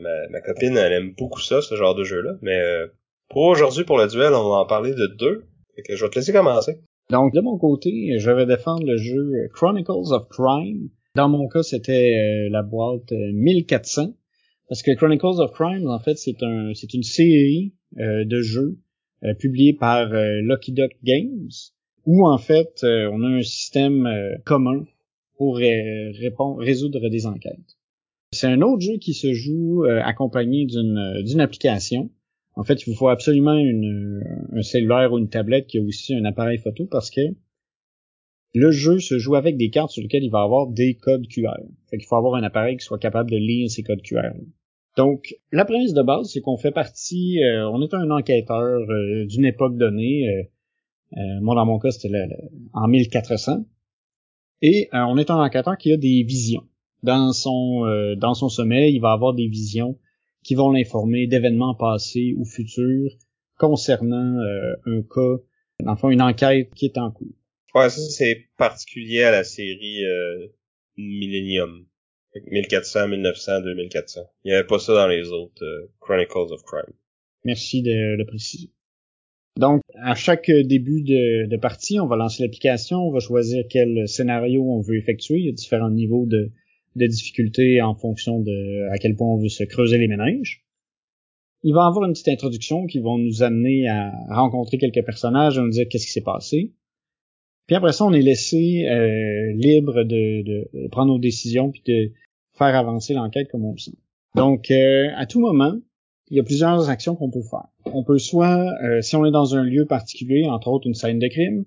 [0.00, 2.32] ma, ma copine, elle aime beaucoup ça, ce genre de jeu-là.
[2.42, 2.86] Mais euh,
[3.28, 5.44] pour aujourd'hui, pour le duel, on va en parler de deux
[5.88, 6.78] je vais te laisser commencer.
[7.10, 10.88] Donc, de mon côté, je vais défendre le jeu Chronicles of Crime.
[11.14, 14.02] Dans mon cas, c'était euh, la boîte 1400.
[14.02, 14.06] Euh,
[14.68, 18.78] Parce que Chronicles of Crime, en fait, c'est un, c'est une série euh, de jeux
[19.38, 21.48] publiés par Lucky Duck Games,
[22.04, 24.06] où en fait, on a un système
[24.44, 24.84] commun
[25.36, 27.76] pour répondre, résoudre des enquêtes.
[28.32, 32.10] C'est un autre jeu qui se joue accompagné d'une, application
[32.56, 36.14] en fait, il vous faut absolument une, un cellulaire ou une tablette qui a aussi
[36.14, 37.20] un appareil photo parce que
[38.54, 41.58] le jeu se joue avec des cartes sur lesquelles il va avoir des codes QR.
[41.90, 44.32] Fait qu'il faut avoir un appareil qui soit capable de lire ces codes QR.
[44.96, 49.26] Donc, la prémisse de base, c'est qu'on fait partie, euh, on est un enquêteur euh,
[49.26, 50.48] d'une époque donnée.
[51.16, 52.16] Euh, moi, dans mon cas, c'était
[52.72, 53.64] en 1400.
[54.62, 56.66] Et on est un enquêteur qui a des visions.
[57.02, 59.98] Dans son, dans son sommeil, il va avoir des visions
[60.44, 63.10] qui vont l'informer d'événements passés ou futurs
[63.56, 65.42] concernant euh, un cas,
[65.86, 67.34] enfin une enquête qui est en cours.
[67.74, 70.46] Ouais, ça c'est particulier à la série euh,
[70.96, 71.86] Millennium.
[72.50, 74.20] 1400, 1900, 2400.
[74.44, 76.92] Il n'y avait pas ça dans les autres euh, Chronicles of Crime.
[77.44, 78.70] Merci de le préciser.
[79.56, 84.08] Donc, à chaque début de, de partie, on va lancer l'application, on va choisir quel
[84.08, 85.38] scénario on veut effectuer.
[85.38, 86.50] Il y a différents niveaux de,
[86.96, 90.64] de difficulté en fonction de à quel point on veut se creuser les méninges.
[91.62, 95.58] Il va y avoir une petite introduction qui va nous amener à rencontrer quelques personnages,
[95.58, 96.72] à nous dire qu'est-ce qui s'est passé.
[97.66, 102.12] Puis après ça, on est laissé euh, libre de, de, prendre nos décisions puis de
[102.52, 103.96] faire avancer l'enquête comme on le sent.
[104.34, 105.74] Donc, euh, à tout moment,
[106.30, 107.68] il y a plusieurs actions qu'on peut faire.
[107.86, 111.18] On peut soit, euh, si on est dans un lieu particulier, entre autres une scène
[111.18, 111.64] de crime,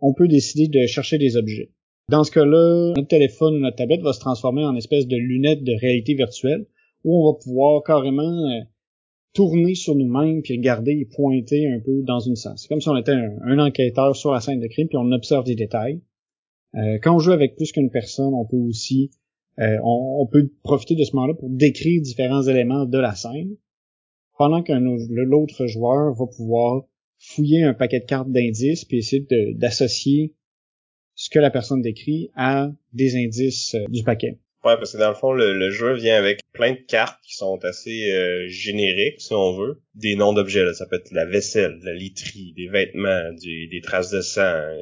[0.00, 1.70] on peut décider de chercher des objets.
[2.08, 5.62] Dans ce cas-là, notre téléphone ou notre tablette va se transformer en espèce de lunette
[5.62, 6.66] de réalité virtuelle
[7.04, 8.60] où on va pouvoir carrément euh,
[9.32, 12.54] tourner sur nous-mêmes puis regarder et pointer un peu dans une salle.
[12.56, 15.44] C'est comme si on était un, enquêteur sur la scène de crime puis on observe
[15.44, 16.00] des détails.
[16.74, 19.10] Euh, quand on joue avec plus qu'une personne, on peut aussi
[19.58, 23.56] euh, on, peut profiter de ce moment-là pour décrire différents éléments de la scène,
[24.40, 26.84] pendant qu'un l'autre joueur va pouvoir
[27.18, 30.34] fouiller un paquet de cartes d'indices puis essayer d'associer
[31.14, 34.38] ce que la personne décrit à des indices du paquet.
[34.64, 37.62] Ouais, parce que dans le fond, le, jeu vient avec plein de cartes qui sont
[37.66, 39.82] assez euh, génériques, si on veut.
[39.94, 44.22] Des noms d'objets, ça peut être la vaisselle, la literie, des vêtements, des traces de
[44.22, 44.40] sang.
[44.40, 44.80] Euh,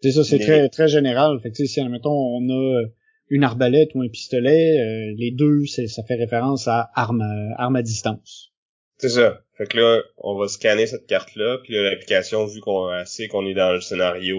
[0.00, 1.38] c'est ça, c'est très très général.
[1.44, 2.82] Fait que si, admettons, on a
[3.28, 7.22] une arbalète ou un pistolet, euh, les deux, ça fait référence à arme,
[7.56, 8.52] arme à distance.
[8.98, 9.42] C'est ça.
[9.56, 13.54] Fait que là, on va scanner cette carte-là, puis l'application, vu qu'on sait qu'on est
[13.54, 14.38] dans le scénario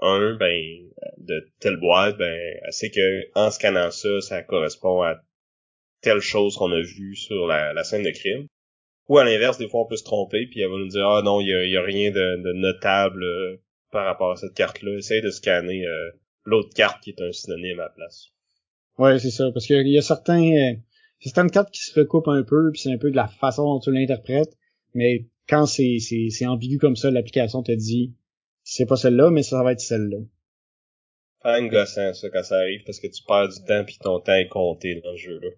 [0.00, 0.60] 1, euh, ben
[1.18, 5.22] de telle boîte, ben elle sait que en scannant ça, ça correspond à
[6.00, 8.46] telle chose qu'on a vue sur la, scène de crime.
[9.08, 11.22] Ou à l'inverse, des fois on peut se tromper, puis elle va nous dire ah
[11.22, 13.56] non, il y a, rien de, notable euh,
[13.90, 14.96] par rapport à cette carte-là.
[14.98, 16.10] Essaye de scanner euh,
[16.44, 18.28] l'autre carte qui est un synonyme à la place.
[18.98, 20.76] Ouais, c'est ça, parce qu'il y a certains
[21.20, 23.64] c'est certaines cartes qui se recoupent un peu, puis c'est un peu de la façon
[23.64, 24.56] dont tu l'interprètes,
[24.94, 28.14] mais quand c'est, c'est, c'est ambigu comme ça, l'application te dit
[28.62, 30.18] c'est pas celle-là, mais ça va être celle-là.
[31.58, 34.34] Une gossant, ça, quand ça arrive, parce que tu perds du temps puis ton temps
[34.34, 35.48] est compté dans le jeu-là.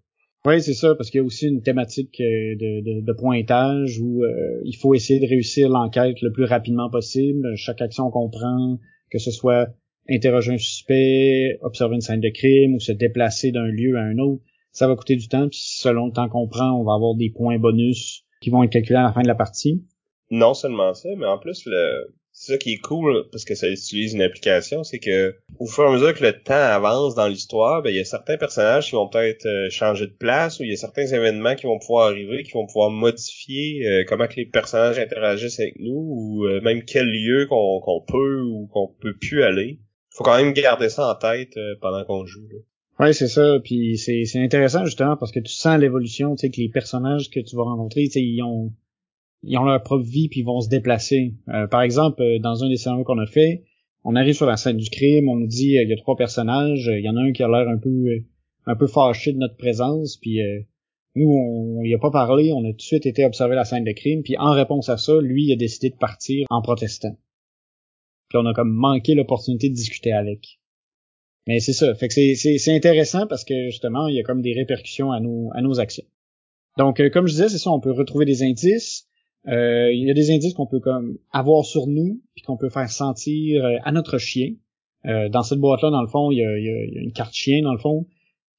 [0.44, 4.22] Oui, c'est ça, parce qu'il y a aussi une thématique euh, de, de, pointage où
[4.22, 7.56] euh, il faut essayer de réussir l'enquête le plus rapidement possible.
[7.56, 8.78] Chaque action qu'on prend,
[9.10, 9.68] que ce soit
[10.08, 14.18] interroger un suspect, observer une scène de crime ou se déplacer d'un lieu à un
[14.18, 14.42] autre,
[14.76, 17.30] ça va coûter du temps, puis selon le temps qu'on prend, on va avoir des
[17.30, 19.82] points bonus qui vont être calculés à la fin de la partie.
[20.30, 24.12] Non seulement ça, mais en plus le ça qui est cool parce que ça utilise
[24.12, 27.80] une application, c'est que au fur et à mesure que le temps avance dans l'histoire,
[27.80, 30.68] ben il y a certains personnages qui vont peut-être euh, changer de place ou il
[30.68, 34.36] y a certains événements qui vont pouvoir arriver, qui vont pouvoir modifier euh, comment que
[34.36, 39.16] les personnages interagissent avec nous ou euh, même quel lieu qu'on peut ou qu'on peut
[39.16, 39.80] plus aller.
[40.10, 42.46] Faut quand même garder ça en tête pendant qu'on joue.
[42.50, 42.58] Là.
[42.98, 43.58] Ouais, c'est ça.
[43.62, 47.30] Puis c'est, c'est intéressant justement parce que tu sens l'évolution, tu sais, que les personnages
[47.30, 48.72] que tu vas rencontrer, tu sais, ils ont
[49.42, 51.34] ils ont leur propre vie puis ils vont se déplacer.
[51.48, 53.64] Euh, par exemple, euh, dans un des scénarios qu'on a fait,
[54.04, 56.16] on arrive sur la scène du crime, on nous dit euh, il y a trois
[56.16, 58.24] personnages, il y en a un qui a l'air un peu
[58.66, 60.40] un peu fâché de notre présence, puis
[61.14, 63.84] nous on y a pas parlé, on a tout de suite été observer la scène
[63.84, 67.16] de crime, puis en réponse à ça, lui il a décidé de partir en protestant.
[68.28, 70.58] Puis on a comme manqué l'opportunité de discuter avec.
[71.46, 71.94] Mais c'est ça.
[71.94, 75.50] Fait que c'est intéressant parce que justement, il y a comme des répercussions à nos,
[75.54, 76.04] à nos actions.
[76.76, 79.06] Donc, euh, comme je disais, c'est ça, on peut retrouver des indices.
[79.46, 82.68] Euh, il y a des indices qu'on peut comme avoir sur nous, puis qu'on peut
[82.68, 84.54] faire sentir euh, à notre chien.
[85.04, 87.62] dans cette boîte-là, dans le fond, il y, a, il y, a, une carte chien,
[87.62, 88.06] dans le fond,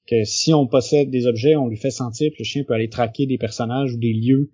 [0.08, 2.88] que si on possède des objets, on lui fait sentir, puis le chien peut aller
[2.88, 4.52] traquer des personnages ou des lieux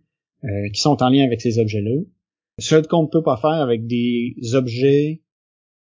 [0.73, 2.01] qui sont en lien avec ces objets-là.
[2.59, 5.22] Ce qu'on ne peut pas faire avec des objets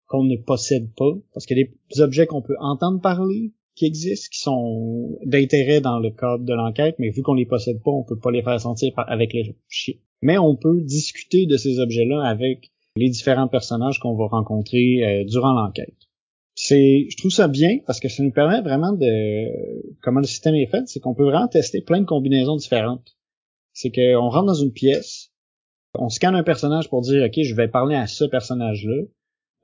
[0.07, 3.85] qu'on ne possède pas, parce qu'il y a des objets qu'on peut entendre parler, qui
[3.85, 7.91] existent, qui sont d'intérêt dans le cadre de l'enquête, mais vu qu'on les possède pas,
[7.91, 9.95] on peut pas les faire sentir avec les chiens.
[10.21, 15.23] Mais on peut discuter de ces objets-là avec les différents personnages qu'on va rencontrer euh,
[15.25, 15.93] durant l'enquête.
[16.55, 20.55] C'est, je trouve ça bien parce que ça nous permet vraiment de, comment le système
[20.55, 23.15] est fait, c'est qu'on peut vraiment tester plein de combinaisons différentes.
[23.73, 25.31] C'est qu'on rentre dans une pièce,
[25.93, 29.03] on scanne un personnage pour dire, ok, je vais parler à ce personnage-là.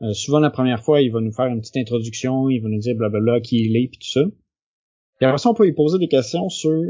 [0.04, 2.80] Euh, souvent, la première fois, il va nous faire une petite introduction, il va nous
[2.80, 4.22] dire blablabla qui il est, puis tout ça.
[5.22, 6.84] Et après ça, on peut lui poser des questions sur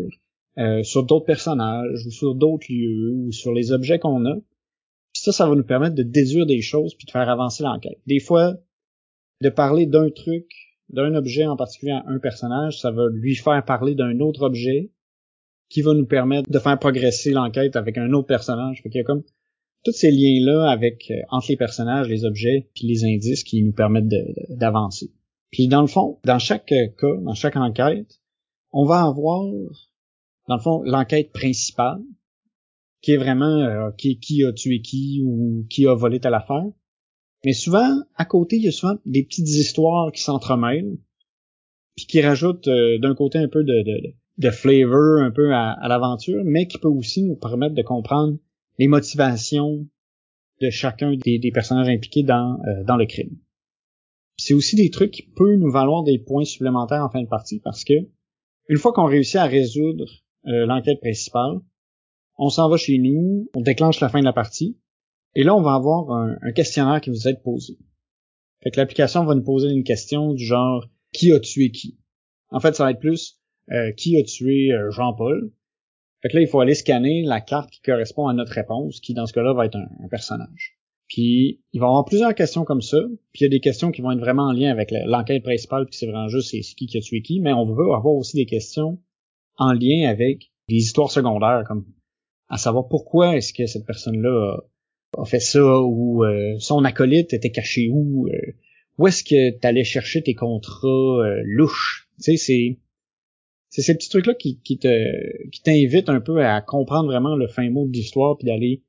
[0.57, 4.35] euh, sur d'autres personnages, ou sur d'autres lieux, ou sur les objets qu'on a.
[4.35, 7.99] Puis ça, ça va nous permettre de déduire des choses, puis de faire avancer l'enquête.
[8.05, 8.55] Des fois,
[9.41, 10.47] de parler d'un truc,
[10.89, 14.91] d'un objet en particulier à un personnage, ça va lui faire parler d'un autre objet,
[15.69, 18.81] qui va nous permettre de faire progresser l'enquête avec un autre personnage.
[18.83, 19.23] Fait qu'il y a comme
[19.83, 23.73] tous ces liens-là avec euh, entre les personnages, les objets, puis les indices qui nous
[23.73, 24.13] permettent
[24.49, 25.11] d'avancer.
[25.51, 28.19] Puis dans le fond, dans chaque euh, cas, dans chaque enquête,
[28.71, 29.43] on va avoir,
[30.47, 32.01] dans le fond, l'enquête principale,
[33.01, 36.65] qui est vraiment euh, qui, a tué qui ou qui a volé telle affaire.
[37.45, 40.97] Mais souvent, à côté, il y a souvent des petites histoires qui s'entremêlent,
[41.97, 45.87] puis qui rajoutent d'un côté un peu de, de, de flavor un peu à, à
[45.89, 48.37] l'aventure, mais qui peut aussi nous permettre de comprendre
[48.79, 49.87] les motivations
[50.61, 53.37] de chacun des, personnages impliqués dans, euh, dans le crime.
[54.37, 57.59] C'est aussi des trucs qui peuvent nous valoir des points supplémentaires en fin de partie
[57.59, 57.93] parce que
[58.69, 60.05] Une fois qu'on réussit à résoudre
[60.47, 61.59] euh, l'enquête principale,
[62.37, 64.77] on s'en va chez nous, on déclenche la fin de la partie,
[65.35, 67.77] et là, on va avoir un, questionnaire qui vous être posé.
[68.61, 71.97] Fait que l'application va nous poser une question du genre qui a tué qui.
[72.49, 73.39] En fait, ça va être plus
[73.71, 75.51] euh, qui a tué euh, Jean-Paul.
[76.23, 79.13] Fait que là, il faut aller scanner la carte qui correspond à notre réponse, qui
[79.13, 80.77] dans ce cas-là va être un, personnage.
[81.09, 82.97] Puis il va y avoir plusieurs questions comme ça.
[83.33, 85.85] Puis il y a des questions qui vont être vraiment en lien avec l'enquête principale,
[85.85, 87.41] puis c'est vraiment juste c'est qui qui a tué qui.
[87.41, 88.99] Mais on veut avoir aussi des questions
[89.57, 91.85] en lien avec des histoires secondaires, comme
[92.47, 94.61] à savoir pourquoi est-ce que cette personne-là
[95.17, 98.29] a, fait ça, ou euh, son acolyte était caché où,
[98.97, 102.07] où est-ce que tu allais chercher tes contrats louches?
[102.23, 102.79] Tu sais, c'est
[103.73, 107.35] c'est ces petits trucs là qui, qui te qui t'invitent un peu à comprendre vraiment
[107.35, 108.83] le fin mot de l'histoire puis d'aller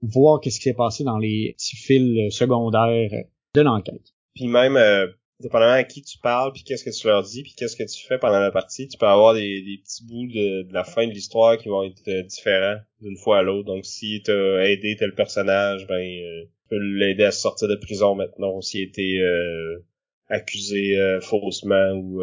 [0.00, 3.10] voir qu'est-ce qui s'est passé dans les petits fils secondaires
[3.54, 4.14] de l'enquête.
[4.36, 5.08] Puis même euh,
[5.40, 8.06] dépendamment à qui tu parles puis qu'est-ce que tu leur dis puis qu'est-ce que tu
[8.06, 11.08] fais pendant la partie, tu peux avoir des, des petits bouts de, de, la fin
[11.08, 13.66] de l'histoire qui vont être euh, différents d'une fois à l'autre.
[13.66, 18.14] Donc si t'as aidé tel personnage, ben euh, tu peux l'aider à sortir de prison
[18.14, 19.84] maintenant s'il a été euh,
[20.28, 22.22] accusé faussement ou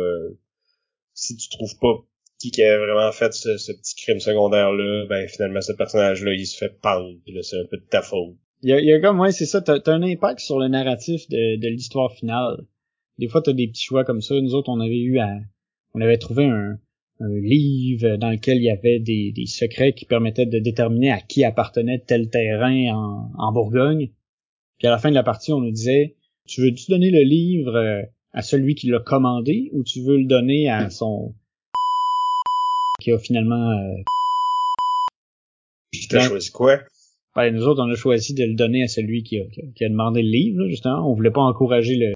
[1.16, 2.06] si tu trouves pas
[2.40, 6.34] qui, qui a vraiment fait ce, petit crime secondaire là, ben finalement ce personnage là
[6.34, 8.36] il se fait pendre, puis là c'est un peu de ta faute.
[8.62, 10.68] Il y a, y a comme ouais c'est ça, t'as as un impact sur le
[10.68, 12.66] narratif de, de l'histoire finale.
[13.18, 14.36] Des fois t'as des petits choix comme ça.
[14.40, 15.32] Nous autres on avait eu à,
[15.94, 16.78] on avait trouvé un,
[17.22, 21.22] un livre dans lequel il y avait des, des secrets qui permettaient de déterminer à
[21.22, 24.12] qui appartenait tel terrain en, en Bourgogne.
[24.78, 27.76] Puis à la fin de la partie on nous disait tu veux-tu donner le livre
[27.76, 28.02] euh,
[28.36, 31.34] à celui qui l'a commandé ou tu veux le donner à son
[33.00, 34.04] qui a finalement euh...
[36.10, 36.80] T'as choisi quoi?
[37.36, 39.90] Ben, nous autres, on a choisi de le donner à celui qui a, qui a
[39.90, 41.10] demandé le livre, justement.
[41.10, 42.14] On voulait pas encourager le...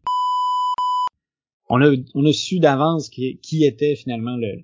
[1.69, 4.63] On a, on a su d'avance qui, qui était finalement le...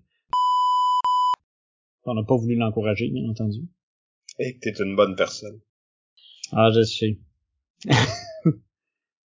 [2.06, 3.62] On n'a pas voulu l'encourager, bien entendu.
[4.39, 5.60] Et que t'es une bonne personne.
[6.52, 7.18] Ah, je sais.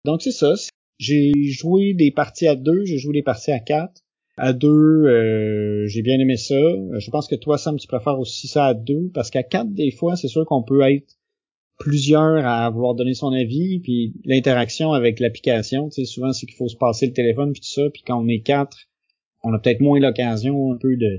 [0.05, 0.55] Donc c'est ça,
[1.00, 4.02] j'ai joué des parties à deux, j'ai joué des parties à quatre.
[4.36, 6.60] À deux, euh, j'ai bien aimé ça.
[6.98, 9.90] Je pense que toi, Sam, tu préfères aussi ça à deux, parce qu'à quatre, des
[9.90, 11.16] fois, c'est sûr qu'on peut être
[11.78, 16.56] plusieurs à vouloir donner son avis, puis l'interaction avec l'application, tu sais, souvent c'est qu'il
[16.56, 18.76] faut se passer le téléphone puis tout ça, puis quand on est quatre,
[19.42, 21.18] on a peut-être moins l'occasion un peu de,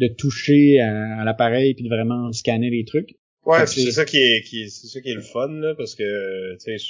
[0.00, 3.16] de toucher à, l'appareil puis de vraiment scanner les trucs.
[3.44, 6.54] Ouais, c'est ça qui est, qui c'est ça qui est le fun là, parce que
[6.54, 6.84] tu sais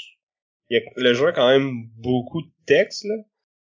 [0.96, 3.14] le jeu a quand même beaucoup de texte, là.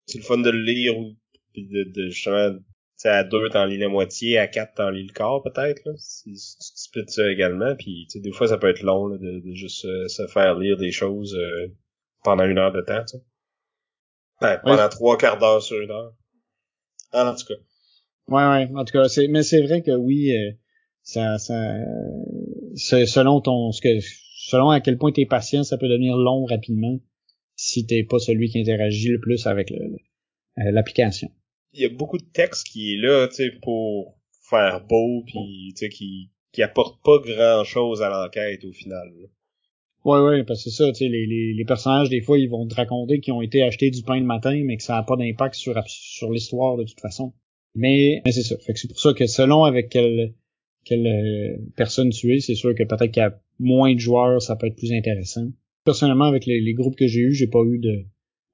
[0.06, 1.16] C'est le fun de le lire ou
[1.56, 2.58] de, de justement
[3.06, 5.94] à deux t'en lis la moitié, à quatre t'en lis le quart peut-être là.
[5.98, 9.54] Si, tu splits ça également, puis des fois ça peut être long là, de, de
[9.54, 11.68] juste euh, se faire lire des choses euh,
[12.24, 13.24] pendant une heure de temps, tu sais.
[14.42, 16.14] Ben, pendant trois quarts d'heure sur une heure.
[17.12, 17.60] Ah, en tout cas.
[18.28, 18.70] Ouais, ouais.
[18.76, 20.52] En tout cas, c'est, mais c'est vrai que oui, euh,
[21.02, 21.54] ça, ça,
[22.76, 24.00] selon ton, ce que
[24.48, 27.00] selon à quel point t'es patient, ça peut devenir long rapidement
[27.56, 29.98] si t'es pas celui qui interagit le plus avec euh,
[30.58, 31.30] l'application.
[31.74, 34.18] Il y a beaucoup de texte qui est là, tu sais, pour
[34.50, 39.10] faire beau, puis tu sais, qui qui apporte pas grand chose à l'enquête au final.
[40.06, 42.68] Ouais, ouais, parce que c'est ça, tu sais, les, les, personnages, des fois, ils vont
[42.68, 45.16] te raconter qu'ils ont été achetés du pain le matin, mais que ça n'a pas
[45.16, 47.34] d'impact sur, sur l'histoire de toute façon.
[47.74, 48.56] Mais, mais c'est ça.
[48.58, 50.36] Fait que c'est pour ça que selon avec quelle,
[50.84, 54.42] quelle euh, personne tu es, c'est sûr que peut-être qu'il y a moins de joueurs,
[54.42, 55.48] ça peut être plus intéressant.
[55.86, 58.06] Personnellement, avec les, groupes que j'ai eus, j'ai pas eu de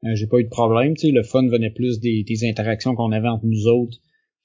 [0.05, 0.95] euh, j'ai pas eu de problème.
[0.95, 3.97] Tu le fun venait plus des, interactions qu'on avait entre nous autres,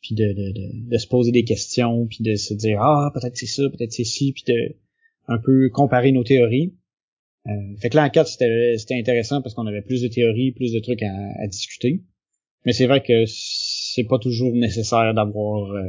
[0.03, 3.47] puis de, de, de, se poser des questions, puis de se dire ah peut-être c'est
[3.47, 4.77] ça, peut-être c'est ci, puis de
[5.29, 6.75] un peu comparer nos théories.
[7.47, 8.27] Euh, fait que là en 4
[8.79, 12.03] c'était intéressant parce qu'on avait plus de théories, plus de trucs à, discuter.
[12.67, 15.83] Mais c'est vrai que c'est pas toujours nécessaire d'avoir euh,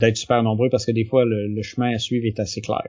[0.00, 2.88] d'être super nombreux parce que des fois le chemin à suivre est assez clair.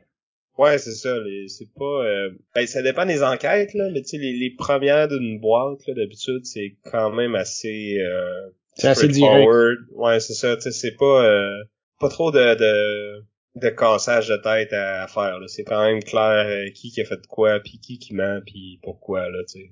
[0.57, 1.15] Ouais, c'est ça.
[1.47, 2.03] C'est pas.
[2.05, 3.89] Euh, ben, ça dépend des enquêtes, là.
[3.91, 7.99] Mais tu sais, les, les premières d'une boîte, là, d'habitude, c'est quand même assez.
[7.99, 9.47] Euh, c'est assez direct.
[9.91, 10.55] Ouais, c'est ça.
[10.55, 11.63] Tu sais, c'est pas euh,
[11.99, 13.23] pas trop de, de
[13.55, 15.39] de cassage de tête à, faire.
[15.47, 18.79] C'est quand même clair euh, qui qui a fait quoi, puis qui qui ment, puis
[18.83, 19.39] pourquoi là.
[19.47, 19.69] Tu sais.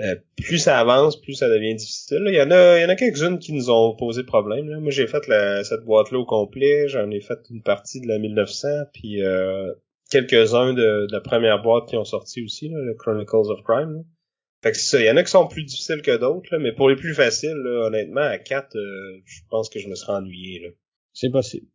[0.00, 2.22] Euh, plus ça avance, plus ça devient difficile.
[2.28, 4.68] Il y en a, il y en a quelques-unes qui nous ont posé problème.
[4.68, 4.78] Là.
[4.78, 6.86] Moi, j'ai fait la, cette boîte-là au complet.
[6.86, 9.72] J'en ai fait une partie de la 1900, puis euh,
[10.10, 14.04] quelques-uns de, la première boîte qui ont sorti aussi, là, le Chronicles of Crime.
[14.62, 16.72] Fait que c'est ça, il y en a qui sont plus difficiles que d'autres, mais
[16.72, 20.60] pour les plus faciles, honnêtement, à 4, euh, je pense que je me serais ennuyé.
[20.60, 20.68] Là.
[21.12, 21.66] C'est possible.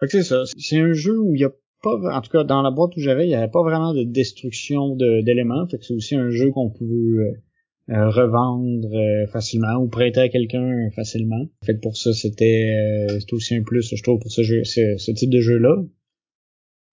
[0.00, 0.44] Fait que c'est ça.
[0.56, 1.52] C'est un jeu où il y a
[1.82, 4.04] pas, en tout cas dans la boîte où j'avais, il y avait pas vraiment de
[4.04, 5.66] destruction d'éléments.
[5.68, 7.42] Fait que c'est aussi un jeu qu'on pouvait
[7.90, 11.46] euh, revendre euh, facilement ou prêter à quelqu'un facilement.
[11.64, 15.12] Fait que pour ça, c'était c'était aussi un plus, je trouve, pour ce jeu, ce,
[15.12, 15.76] type de jeu-là.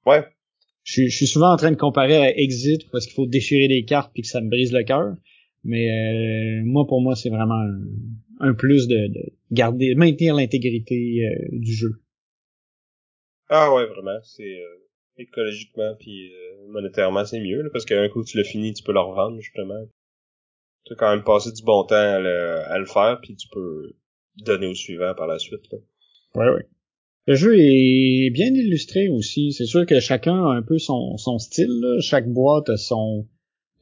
[0.05, 0.24] Ouais.
[0.86, 4.12] Je, suis souvent en train de comparer à Exit parce qu'il faut déchirer des cartes
[4.14, 5.16] puis que ça me brise le cœur.
[5.64, 7.60] Mais moi, pour moi, c'est vraiment
[8.40, 11.90] un, plus de, de, garder, maintenir l'intégrité du jeu.
[13.50, 14.20] Ah ouais, vraiment.
[14.24, 14.58] C'est
[15.18, 16.32] écologiquement puis
[16.70, 19.86] monétairement, c'est mieux parce qu'un coup tu l'as fini, tu peux le revendre justement
[20.86, 23.94] tu as quand même passé du bon temps à le, faire, puis tu peux
[24.38, 25.72] donner au suivant par la suite.
[25.72, 25.78] Là.
[26.36, 26.68] Ouais, ouais.
[27.28, 29.52] Le jeu est bien illustré aussi.
[29.52, 31.82] C'est sûr que chacun a un peu son, style.
[32.00, 33.28] Chaque boîte a son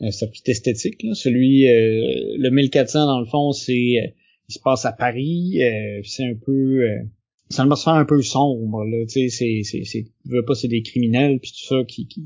[0.02, 1.04] euh, sa petite esthétique.
[1.04, 1.14] Là.
[1.14, 4.08] Celui, euh, le 1400 dans le fond, c'est euh,
[4.50, 5.60] il se passe à Paris.
[6.04, 6.82] c'est un peu,
[7.50, 8.84] c'est un atmosphère un peu sombre.
[8.86, 9.06] Là.
[9.06, 12.26] Tu sais, c'est, c'est, c'est, veux pas, c'est des criminels puis tout ça qui qui,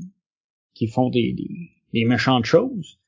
[0.74, 1.34] qui font des,
[1.92, 2.98] des, méchantes choses.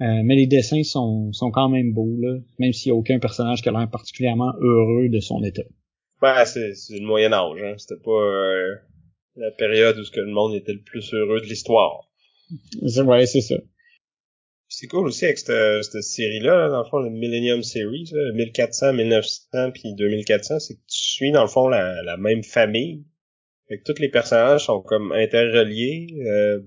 [0.00, 3.18] Euh, mais les dessins sont, sont quand même beaux, là, même s'il n'y a aucun
[3.18, 5.64] personnage qui a l'air particulièrement heureux de son état.
[6.20, 7.74] Ben, c'est, c'est le Moyen Âge, hein.
[7.78, 8.74] C'était pas euh,
[9.36, 12.08] la période où ce que le monde était le plus heureux de l'histoire.
[12.86, 13.56] C'est, ouais, c'est ça.
[14.68, 18.92] C'est cool aussi avec cette, cette série-là, dans le fond, le Millennium Series, là, 1400,
[18.94, 23.04] 1900 puis 2400, c'est que tu suis dans le fond la, la même famille.
[23.68, 26.06] Fait que tous les personnages sont comme interreliés.
[26.26, 26.60] Euh,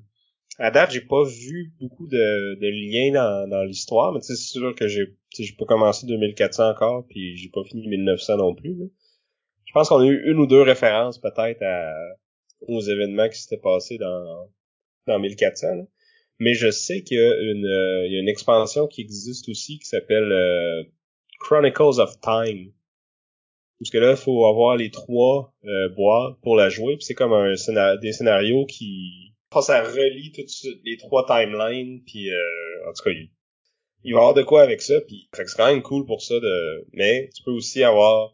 [0.57, 4.75] à date, j'ai pas vu beaucoup de, de liens dans, dans l'histoire, mais c'est sûr
[4.75, 8.91] que j'ai j'ai pas commencé 2400 encore, puis j'ai pas fini 1900 non plus.
[9.71, 11.63] Je pense qu'on a eu une ou deux références peut-être
[12.67, 14.49] aux événements qui s'étaient passés dans
[15.07, 15.87] dans 1400.
[16.39, 19.47] Mais je sais qu'il y a une euh, il y a une expansion qui existe
[19.47, 20.83] aussi qui s'appelle euh,
[21.39, 22.73] Chronicles of Time.
[23.79, 26.97] Parce que là, il faut avoir les trois euh, boîtes pour la jouer.
[26.97, 27.53] Puis c'est comme un
[28.01, 30.49] des scénarios qui pense ça relie toutes
[30.83, 33.29] les trois timelines puis euh, en tout cas il,
[34.03, 36.39] il, va y avoir de quoi avec ça puis c'est quand même cool pour ça
[36.39, 38.33] de mais tu peux aussi avoir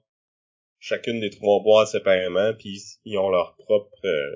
[0.88, 4.36] chacune des trois boîtes séparément puis ils ont leur propre euh,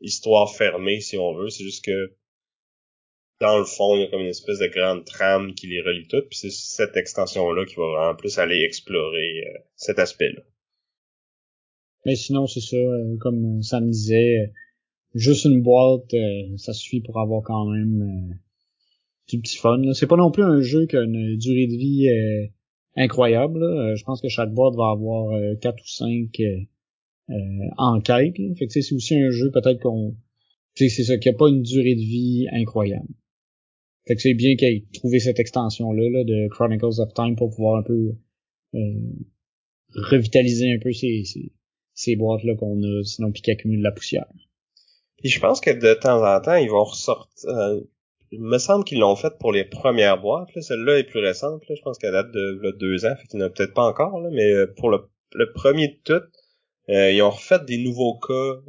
[0.00, 2.14] histoire fermée si on veut c'est juste que
[3.40, 6.06] dans le fond il y a comme une espèce de grande trame qui les relie
[6.08, 10.32] toutes puis c'est cette extension là qui va vraiment plus aller explorer euh, cet aspect
[10.32, 10.42] là
[12.04, 12.76] mais sinon c'est ça
[13.20, 14.52] comme ça me disait
[15.14, 18.34] juste une boîte, euh, ça suffit pour avoir quand même euh,
[19.28, 19.80] du petit fun.
[19.94, 22.08] C'est pas non plus un jeu qui a une durée de vie
[22.96, 23.60] euh, incroyable.
[23.96, 26.40] je pense que chaque boîte va avoir quatre ou cinq
[27.76, 28.38] enquêtes.
[28.38, 28.54] Là.
[28.56, 30.16] Fait que c'est aussi un jeu peut-être qu'on.
[30.74, 33.08] C'est ça, qui a pas une durée de vie incroyable.
[34.06, 37.50] Fait que c'est bien qu'il ait trouvé cette extension-là là, de Chronicles of Time pour
[37.50, 38.14] pouvoir un peu
[39.94, 41.22] revitaliser un peu ces,
[41.94, 44.26] ces, boîtes-là qu'on a, sinon puis qui accumulent la poussière.
[45.22, 47.50] Et je pense que de temps en temps, ils vont ressortir.
[47.50, 47.80] Euh,
[48.30, 50.48] il me semble qu'ils l'ont fait pour les premières boîtes.
[50.60, 51.62] Celle-là est plus récente.
[51.68, 51.74] Là.
[51.76, 54.20] Je pense qu'elle date de deux ans, fait qu'il n'y en a peut-être pas encore.
[54.20, 55.00] Là, mais euh, pour le,
[55.32, 56.24] le premier de tout,
[56.90, 58.60] euh, ils ont refait des nouveaux cas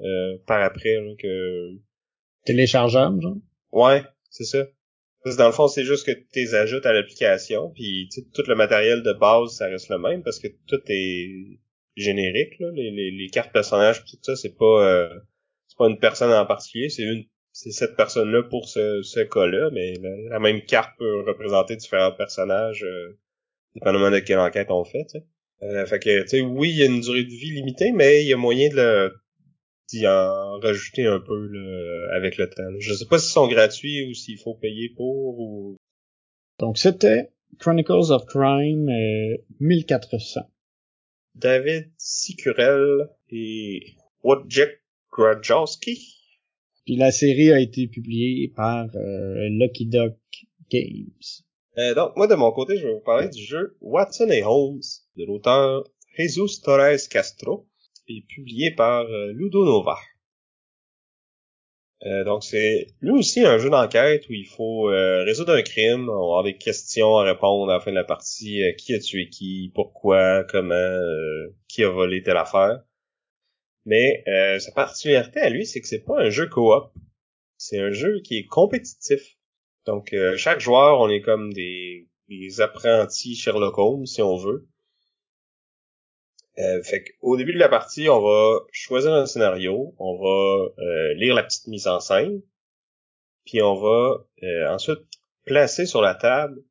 [0.48, 0.96] par après.
[0.96, 1.70] Là, que...
[2.46, 3.38] Téléchargeables, genre?
[3.72, 4.66] Ouais, c'est ça.
[5.38, 9.04] dans le fond, c'est juste que tu les ajoutes à l'application, puis tout le matériel
[9.04, 11.60] de base, ça reste le même parce que tout est
[11.96, 12.60] générique.
[12.60, 12.72] Là.
[12.74, 15.10] Les, les, les cartes personnages, tout ça, c'est pas
[15.68, 19.70] c'est pas une personne en particulier, c'est une c'est cette personne-là pour ce, ce cas-là,
[19.72, 19.94] mais
[20.30, 23.18] la, même carte peut représenter différents personnages euh,
[23.76, 25.06] dépendamment de quelle enquête on fait.
[25.10, 25.26] sais.
[25.64, 28.24] Euh, fait que tu sais, oui, il y a une durée de vie limitée, mais
[28.24, 29.14] il y a moyen de le
[29.90, 32.64] d'y en rajouter un peu là, avec le temps.
[32.80, 35.76] Je sais pas s'ils sont gratuits ou s'il faut payer pour ou.
[36.60, 40.42] Donc c'était Chronicles of Crime euh, 1400.
[41.36, 44.82] David Sicurel et Wojciech
[45.12, 46.21] Grajowski.
[46.86, 50.18] Puis la série a été publiée par euh, Lucky Duck
[50.72, 51.44] Games.
[51.78, 54.82] Euh, donc, moi, de mon côté, je vais vous parler du jeu Watson et Holmes,
[55.16, 55.84] de l'auteur
[56.18, 57.68] Jesus Torres Castro,
[58.08, 59.98] et publié par euh, Ludo Nova.
[62.04, 66.44] Euh, donc, c'est lui aussi un jeu d'enquête où il faut résoudre un crime, avoir
[66.44, 70.44] des questions à répondre à la fin de la partie, qui a tué qui, pourquoi,
[70.46, 71.00] comment,
[71.68, 72.82] qui a volé telle affaire.
[73.86, 76.92] Mais euh, sa particularité à lui, c'est que c'est pas un jeu coop.
[77.58, 79.38] C'est un jeu qui est compétitif.
[79.86, 82.08] Donc euh, chaque joueur, on est comme des,
[82.60, 84.68] apprentis Sherlock Holmes, si on veut.
[86.60, 91.14] Euh, fait qu'au début de la partie, on va choisir un scénario, on va euh,
[91.16, 92.42] lire la petite mise en scène,
[93.46, 94.26] puis on va
[94.70, 95.00] ensuite
[95.46, 96.62] placer sur la table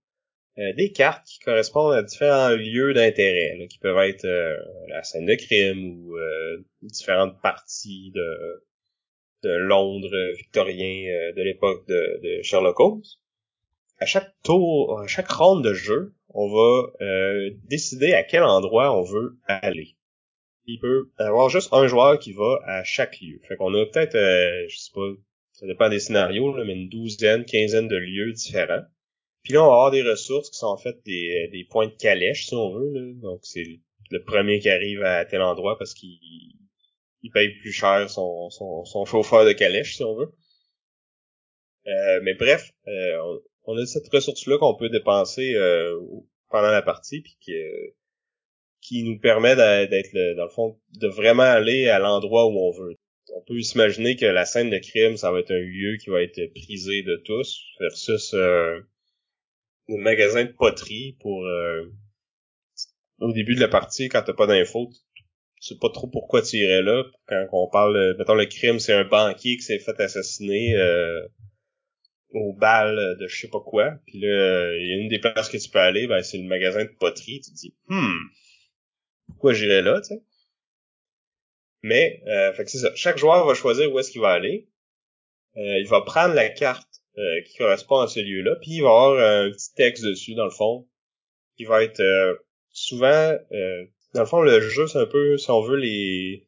[0.59, 4.57] euh, des cartes qui correspondent à différents lieux d'intérêt, qui peuvent être euh,
[4.89, 8.63] la scène de crime ou euh, différentes parties de,
[9.43, 13.03] Londres victorien de l'époque de, Sherlock Holmes.
[13.99, 16.93] à chaque tour, à chaque ronde de jeu, on va
[17.65, 19.97] décider à quel endroit on veut aller.
[20.67, 23.41] Il peut avoir juste un joueur qui va à chaque lieu.
[23.49, 24.19] Fait qu'on a peut-être,
[24.69, 25.09] je sais pas,
[25.55, 28.85] ça dépend des scénarios, mais une douzaine, quinzaine de lieux différents.
[29.43, 31.95] Puis là, on va avoir des ressources qui sont en fait des, des points de
[31.95, 32.91] calèche, si on veut.
[32.93, 33.13] Là.
[33.23, 33.81] Donc, c'est
[34.11, 36.19] le premier qui arrive à tel endroit parce qu'il
[37.23, 40.33] il paye plus cher son, son, son, chauffeur de calèche, si on veut.
[41.87, 45.99] Euh, mais bref, euh, on, a cette ressource-là qu'on peut dépenser euh,
[46.51, 47.55] pendant la partie, puis qui,
[48.81, 52.97] qui nous permet d'être, dans le fond, de vraiment aller à l'endroit où on veut.
[53.35, 56.23] On peut s'imaginer que la scène de crime, ça va être un lieu qui va
[56.23, 58.35] être prisé de tous, versus
[59.91, 61.45] un magasin de poterie pour
[63.21, 64.91] au début de la partie, quand t'as pas d'infos,
[65.61, 67.05] tu sais pas trop pourquoi tu irais là.
[67.29, 71.21] Quand on parle, mettons le crime, c'est un banquier qui s'est fait assassiner euh,
[72.33, 73.93] au bal de je sais pas quoi.
[74.07, 76.49] Puis là, il y a une des places que tu peux aller, ben c'est le
[76.49, 77.41] magasin de poterie.
[77.41, 78.19] Tu te dis, hmm,
[79.29, 80.23] pourquoi j'irais là, tu sais?
[81.83, 82.95] Mais, euh, fait que c'est ça.
[82.95, 84.69] Chaque joueur va choisir où est-ce qu'il va aller.
[85.57, 88.89] Euh, il va prendre la carte euh, qui correspond à ce lieu-là, puis il va
[88.89, 90.87] avoir un petit texte dessus, dans le fond,
[91.57, 92.03] qui va être
[92.71, 93.37] souvent
[94.15, 96.47] dans le fond, le jeu, c'est un peu, si on veut, les,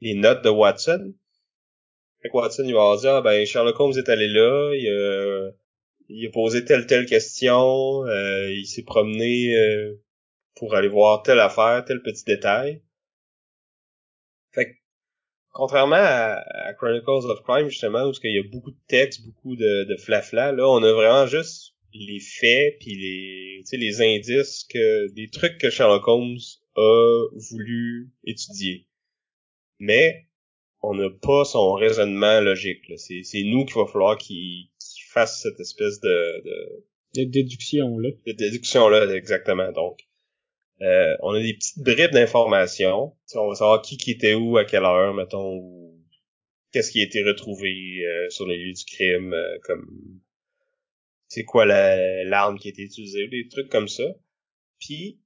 [0.00, 1.12] les notes de Watson.
[2.22, 5.50] Fait que Watson, il va dire, ah, ben, Sherlock Holmes est allé là, il a,
[6.08, 10.00] il a posé telle, telle question, euh, il s'est promené euh,
[10.56, 12.82] pour aller voir telle affaire, tel petit détail.
[15.52, 19.84] Contrairement à, Chronicles of Crime, justement, où il y a beaucoup de textes, beaucoup de,
[19.84, 25.28] de flafla, là, on a vraiment juste les faits puis les, les indices que, des
[25.28, 26.38] trucs que Sherlock Holmes
[26.76, 28.86] a voulu étudier.
[29.78, 30.26] Mais
[30.82, 32.80] on n'a pas son raisonnement logique.
[32.96, 34.68] C'est nous qu'il va falloir qu'il
[35.10, 36.84] fasse cette espèce de, de...
[37.12, 38.10] De déduction, là.
[38.24, 39.72] De déduction, là, exactement.
[39.72, 39.98] Donc,
[40.82, 43.14] euh, on a des petites bribes d'informations.
[43.34, 46.00] On va savoir qui, qui était où, à quelle heure, mettons, ou
[46.72, 50.20] qu'est-ce qui a été retrouvé euh, sur les lieux du crime, euh, comme
[51.28, 54.04] c'est quoi l'arme qui a été utilisée, des trucs comme ça.
[54.80, 55.20] Puis,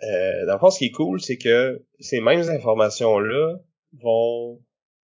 [0.00, 3.58] dans le fond, ce qui est cool, c'est que ces mêmes informations-là
[4.00, 4.64] vont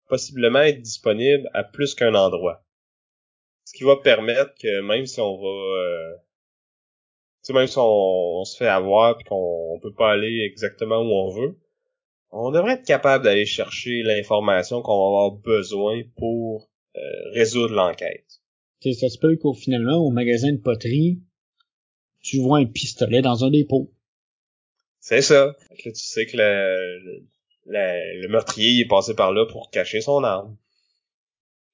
[0.08, 2.62] possiblement être disponibles à plus qu'un endroit.
[3.64, 6.18] Ce qui va permettre que même si on va...
[7.50, 11.30] Euh, même si on, se fait avoir et qu'on peut pas aller exactement où on
[11.30, 11.58] veut,
[12.30, 18.26] on devrait être capable d'aller chercher l'information qu'on va avoir besoin pour euh, résoudre l'enquête.
[18.80, 21.20] Ça se peut qu'au finalement, au magasin de poterie,
[22.22, 23.92] tu vois un pistolet dans un dépôt.
[25.00, 25.56] C'est ça.
[25.78, 27.22] tu sais que le,
[27.66, 30.56] le, le, meurtrier est passé par là pour cacher son arme.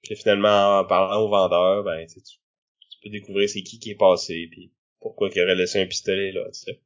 [0.02, 3.96] Puis finalement, en parlant au vendeur, ben tu, tu peux découvrir c'est qui qui est
[3.96, 4.70] passé, puis
[5.04, 6.80] pourquoi il aurait laissé un pistolet là, tu sais.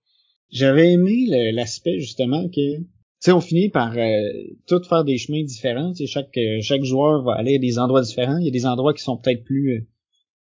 [0.51, 2.85] J'avais aimé l'aspect justement que tu
[3.21, 4.29] sais, on finit par euh,
[4.66, 5.93] tout faire des chemins différents.
[5.93, 8.39] Tu chaque euh, chaque joueur va aller à des endroits différents.
[8.39, 9.87] Il y a des endroits qui sont peut-être plus euh,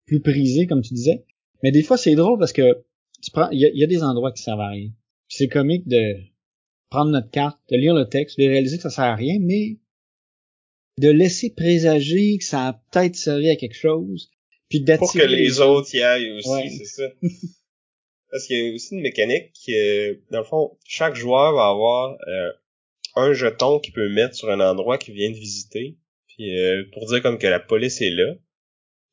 [0.06, 1.26] plus prisés, comme tu disais.
[1.64, 2.84] Mais des fois, c'est drôle parce que
[3.22, 4.90] tu prends, il y a, y a, des endroits qui servent à rien
[5.28, 6.18] c'est comique de
[6.90, 9.80] prendre notre carte, de lire le texte, de réaliser que ça sert à rien, mais
[10.98, 14.32] de laisser présager que ça a peut-être servi à quelque chose,
[14.84, 14.98] puis.
[14.98, 17.04] Pour que les autres y aillent aussi, c'est ça.
[18.32, 19.74] Parce qu'il y a aussi une mécanique qui,
[20.32, 22.52] dans le fond, chaque joueur va avoir euh,
[23.16, 25.98] un jeton qu'il peut mettre sur un endroit qu'il vient de visiter,
[26.28, 28.34] puis euh, pour dire comme que la police est là,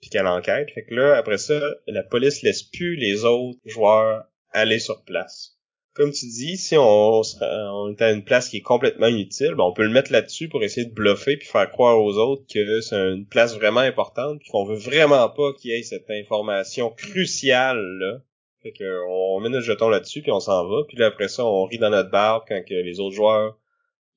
[0.00, 0.70] puis qu'elle enquête.
[0.72, 5.56] Fait que là, après ça, la police laisse plus les autres joueurs aller sur place
[5.95, 9.72] comme tu dis, si on, est à une place qui est complètement inutile, ben on
[9.72, 12.97] peut le mettre là-dessus pour essayer de bluffer puis faire croire aux autres que c'est
[12.97, 17.82] une place vraiment importante puis qu'on veut vraiment pas qu'il y ait cette information cruciale
[17.99, 18.20] là.
[18.62, 21.45] Fait que on met notre jeton là-dessus puis on s'en va puis là après ça
[21.45, 23.59] on rit dans notre barbe quand que les autres joueurs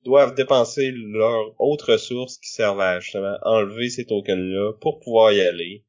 [0.04, 5.32] doivent dépenser leurs autres ressources qui servent à justement enlever ces tokens là pour pouvoir
[5.32, 5.84] y aller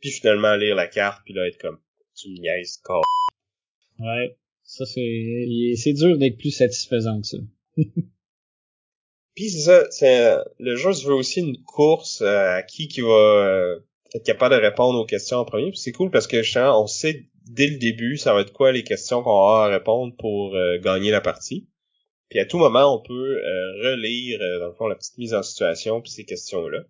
[0.00, 1.78] puis finalement lire la carte puis là être comme
[2.14, 2.80] tu me niaises
[3.98, 4.36] Ouais.
[4.68, 5.46] Ça, c'est,
[5.76, 7.38] c'est dur d'être plus satisfaisant que ça.
[9.34, 13.00] Puis c'est ça, c'est, le jeu se veut aussi une course euh, à qui qui
[13.00, 13.80] va euh,
[14.14, 15.70] être capable de répondre aux questions en premier.
[15.70, 16.36] Puis c'est cool parce que
[16.70, 20.14] on sait dès le début ça va être quoi les questions qu'on va à répondre
[20.18, 21.66] pour euh, gagner la partie.
[22.28, 23.36] Puis à tout moment, on peut
[23.84, 26.80] relire, dans le fond, la petite mise en situation puis ces questions-là.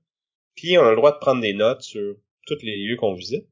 [0.57, 3.47] Puis on a le droit de prendre des notes sur tous les lieux qu'on visite.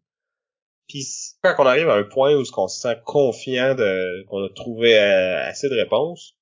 [0.89, 1.07] Puis
[1.43, 4.99] quand on arrive à un point où on se sent confiant de qu'on a trouvé
[4.99, 6.34] euh, assez de réponses,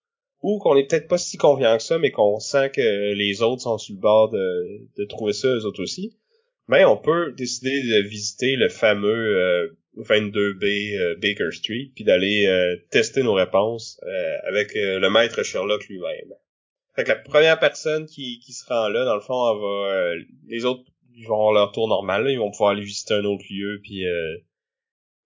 [0.43, 3.63] ou qu'on est peut-être pas si confiant que ça, mais qu'on sent que les autres
[3.63, 6.19] sont sur le bord de, de trouver ça eux autres aussi,
[6.69, 12.49] ben on peut décider de visiter le fameux euh, 22B Baker Street, puis d'aller
[12.91, 14.01] tester nos réponses
[14.45, 16.35] avec le maître Sherlock lui-même.
[16.97, 20.25] Fait que la première personne qui, qui se rend là, dans le fond, elle va,
[20.49, 20.83] les autres
[21.15, 24.05] ils vont avoir leur tour normal, ils vont pouvoir aller visiter un autre lieu, puis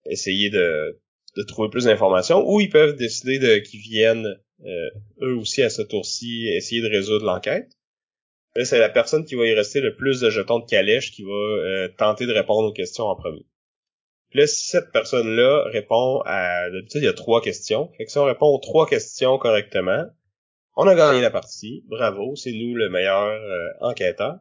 [0.06, 0.98] essayer de,
[1.36, 4.90] de trouver plus d'informations, ou ils peuvent décider de qu'ils viennent euh,
[5.22, 7.70] eux aussi à ce tour-ci essayer de résoudre l'enquête.
[8.56, 11.22] Là, c'est la personne qui va y rester le plus de jetons de calèche qui
[11.22, 13.46] va euh, tenter de répondre aux questions en premier.
[14.32, 16.68] Là, si cette personne-là répond à...
[16.70, 17.90] D'habitude, il y a trois questions.
[17.96, 20.06] Fait que si on répond aux trois questions correctement,
[20.76, 21.84] on a gagné la partie.
[21.86, 24.38] Bravo, c'est nous le meilleur euh, enquêteur.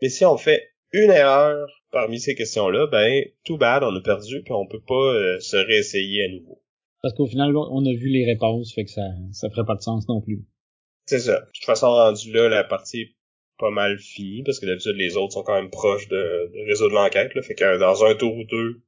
[0.00, 4.42] Mais si on fait une erreur parmi ces questions-là, ben, tout bad, on a perdu,
[4.42, 6.62] puis on peut pas se réessayer à nouveau.
[7.02, 9.80] Parce qu'au final, on a vu les réponses, fait que ça, ça ferait pas de
[9.80, 10.44] sens non plus.
[11.06, 11.40] C'est ça.
[11.40, 13.14] De toute façon, rendu là, la partie est
[13.58, 16.94] pas mal finie, parce que d'habitude, les autres sont quand même proches de, de résoudre
[16.94, 17.42] l'enquête, là.
[17.42, 18.82] Fait que dans un tour ou deux,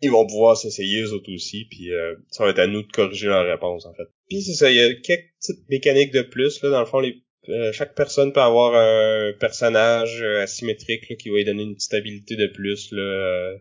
[0.00, 2.90] ils vont pouvoir s'essayer eux autres aussi, puis euh, ça va être à nous de
[2.90, 4.08] corriger leur réponse, en fait.
[4.28, 6.70] Puis c'est ça, il y a quelques petites mécaniques de plus, là.
[6.70, 11.36] Dans le fond, les, euh, chaque personne peut avoir un personnage asymétrique là, qui va
[11.36, 13.02] lui donner une petite habilité de plus, là.
[13.02, 13.56] Euh,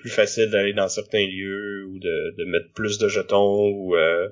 [0.00, 4.28] plus facile d'aller dans certains lieux ou de, de mettre plus de jetons ou euh,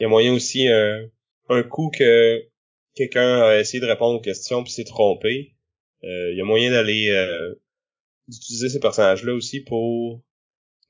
[0.00, 1.06] il y a moyen aussi euh,
[1.48, 2.42] un coup que
[2.94, 5.54] quelqu'un a essayé de répondre aux questions puis s'est trompé
[6.04, 7.14] euh, il y a moyen d'aller
[8.26, 10.22] d'utiliser ces personnages là aussi pour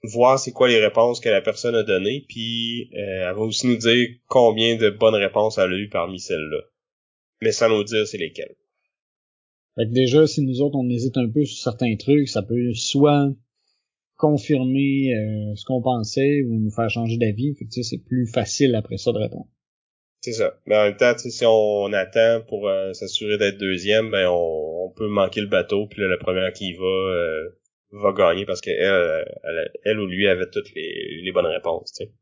[0.04, 3.76] voir c'est quoi les réponses que la personne a données puis elle va aussi nous
[3.76, 6.60] dire combien de bonnes réponses elle a eu parmi celles-là
[7.42, 8.56] mais sans nous dire c'est lesquelles
[9.76, 12.74] fait que déjà, si nous autres, on hésite un peu sur certains trucs, ça peut
[12.74, 13.30] soit
[14.16, 17.54] confirmer euh, ce qu'on pensait ou nous faire changer d'avis.
[17.54, 19.48] Fait que c'est plus facile après ça de répondre.
[20.20, 20.60] C'est ça.
[20.66, 25.08] Mais en même temps, si on, attend pour euh, s'assurer d'être deuxième, ben on, peut
[25.08, 27.48] manquer le bateau, puis là, la première qui y va euh,
[27.92, 31.92] va gagner parce qu'elle elle, elle, ou lui avait toutes les, les bonnes réponses.
[31.92, 32.12] T'sais.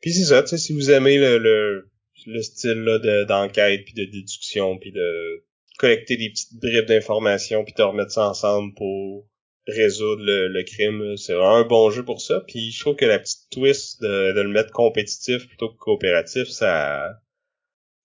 [0.00, 1.90] Puis c'est ça, si vous aimez le, le,
[2.26, 2.84] le style
[3.28, 5.44] d'enquête, puis de déduction, puis de
[5.78, 9.26] collecter des petites bribes d'informations, puis de remettre ça ensemble pour
[9.66, 11.16] résoudre le, crime.
[11.16, 12.40] C'est vraiment un bon jeu pour ça.
[12.46, 17.20] Puis je trouve que la petite twist de, le mettre compétitif plutôt que coopératif, ça,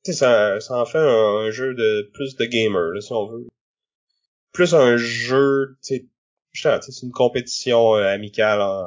[0.04, 3.48] ça, ça en fait un, jeu de plus de gamer, si on veut.
[4.54, 5.96] Plus un jeu, tu
[6.54, 8.86] sais, c'est une compétition euh, amicale en,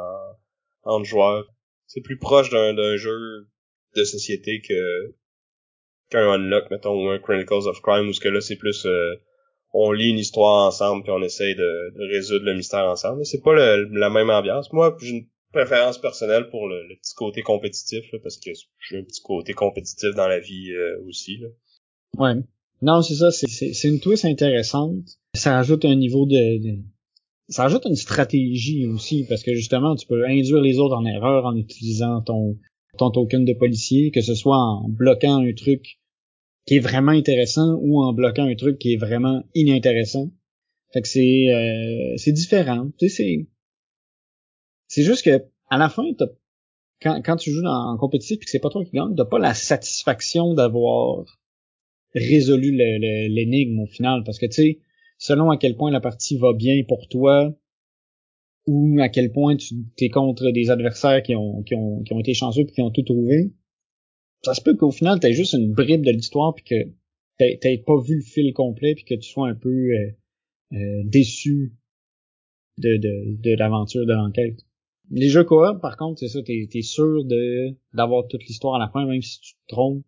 [0.83, 1.47] entre joueurs.
[1.87, 3.47] C'est plus proche d'un jeu
[3.97, 5.15] de société que
[6.15, 9.15] qu'un Unlock, mettons, ou un Chronicles of Crime, où ce que là, c'est plus euh,
[9.73, 13.27] on lit une histoire ensemble puis on essaye de, résoudre le mystère ensemble.
[13.27, 14.73] C'est pas la même ambiance.
[14.73, 18.51] Moi, j'ai une préférence personnelle pour le, petit côté compétitif parce que
[18.89, 21.39] j'ai un petit côté compétitif dans la vie euh, aussi.
[21.39, 21.49] Là.
[22.19, 22.41] Ouais.
[22.83, 23.31] Non, c'est ça.
[23.31, 25.19] C'est une twist intéressante.
[25.35, 26.79] Ça ajoute un niveau de,
[27.49, 31.47] ça ajoute une stratégie aussi parce que justement, tu peux induire les autres en erreur
[31.47, 32.59] en utilisant ton
[32.97, 35.99] ton token de policier, que ce soit en bloquant un truc
[36.67, 40.31] qui est vraiment intéressant ou en bloquant un truc qui est vraiment inintéressant.
[40.93, 42.91] Fait que c'est euh, c'est différent.
[42.99, 43.47] Tu sais,
[44.87, 46.05] c'est juste que à la fin,
[47.03, 49.39] quand, quand tu joues en compétitif et que c'est pas toi qui gagne, t'as pas
[49.39, 51.25] la satisfaction d'avoir
[52.15, 54.23] résolu l'énigme au final.
[54.25, 54.79] Parce que tu sais,
[55.19, 57.53] selon à quel point la partie va bien pour toi,
[58.67, 62.21] ou à quel point tu es contre des adversaires qui ont, qui ont, qui ont
[62.21, 63.53] été chanceux et qui ont tout trouvé,
[64.45, 66.75] ça se peut qu'au final, t'aies juste une bribe de l'histoire puis que
[67.39, 70.11] t'aies pas vu le fil complet puis que tu sois un peu euh,
[70.73, 71.75] euh, déçu
[72.79, 74.65] de, de, l'aventure de l'enquête.
[75.11, 78.79] Les jeux coop, par contre, c'est ça, t'es es sûr de d'avoir toute l'histoire à
[78.79, 80.05] la fin, même si tu te trompes,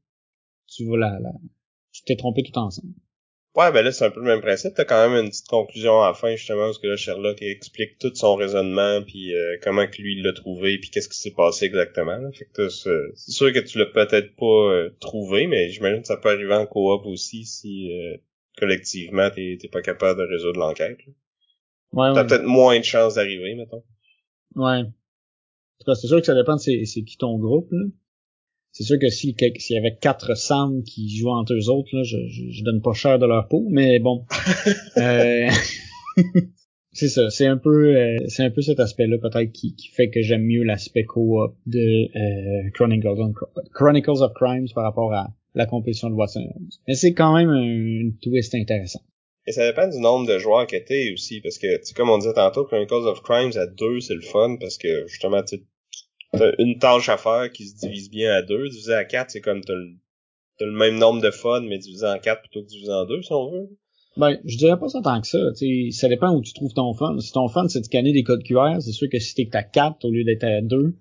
[0.67, 1.33] tu vas la, la
[1.93, 2.93] tu t'es trompé tout ensemble.
[3.57, 4.75] Ouais, ben là, c'est un peu le même principe.
[4.75, 7.99] T'as quand même une petite conclusion à la fin, justement, parce que là, Sherlock explique
[7.99, 11.33] tout son raisonnement, puis euh, comment que lui, il l'a trouvé, puis qu'est-ce qui s'est
[11.33, 12.19] passé exactement.
[12.19, 12.31] Là.
[12.33, 16.19] Fait que c'est sûr que tu l'as peut-être pas euh, trouvé, mais j'imagine que ça
[16.19, 18.19] peut arriver en coop aussi si euh,
[18.59, 20.99] collectivement, t'es pas capable de résoudre l'enquête.
[21.93, 23.85] Ouais, T'as peut-être moins de chances d'arriver, mettons.
[24.55, 24.81] Ouais.
[24.81, 27.87] En tout cas, c'est sûr que ça dépend de c'est qui ton groupe, là
[28.77, 32.19] c'est sûr que s'il y avait quatre Sam qui jouaient entre eux autres, là, je,
[32.29, 34.27] je, donne pas cher de leur peau, mais bon.
[34.99, 35.49] euh,
[36.93, 40.11] c'est ça, c'est un peu euh, c'est un peu cet aspect-là peut-être qui, qui fait
[40.11, 41.79] que j'aime mieux l'aspect co-op de
[42.19, 43.31] euh, Chronicles, of,
[43.73, 46.47] Chronicles of Crimes par rapport à la compétition de Watson
[46.87, 49.01] Mais c'est quand même un, twist intéressant.
[49.47, 52.35] Et ça dépend du nombre de joueurs que t'es aussi, parce que, comme on disait
[52.35, 55.57] tantôt, Chronicles of Crimes à deux, c'est le fun, parce que justement, tu
[56.37, 58.69] t'as une tâche à faire qui se divise bien à deux.
[58.69, 59.97] Divisé à quatre, c'est comme t'as le,
[60.61, 63.33] le même nombre de fun, mais divisé en quatre plutôt que divisé en deux, si
[63.33, 63.69] on veut.
[64.17, 65.39] Ben, je dirais pas ça tant que ça.
[65.55, 67.19] sais, ça dépend où tu trouves ton fun.
[67.21, 69.63] Si ton fun, c'est de scanner des codes QR, c'est sûr que si t'es à
[69.63, 70.95] 4 au lieu d'être à 2,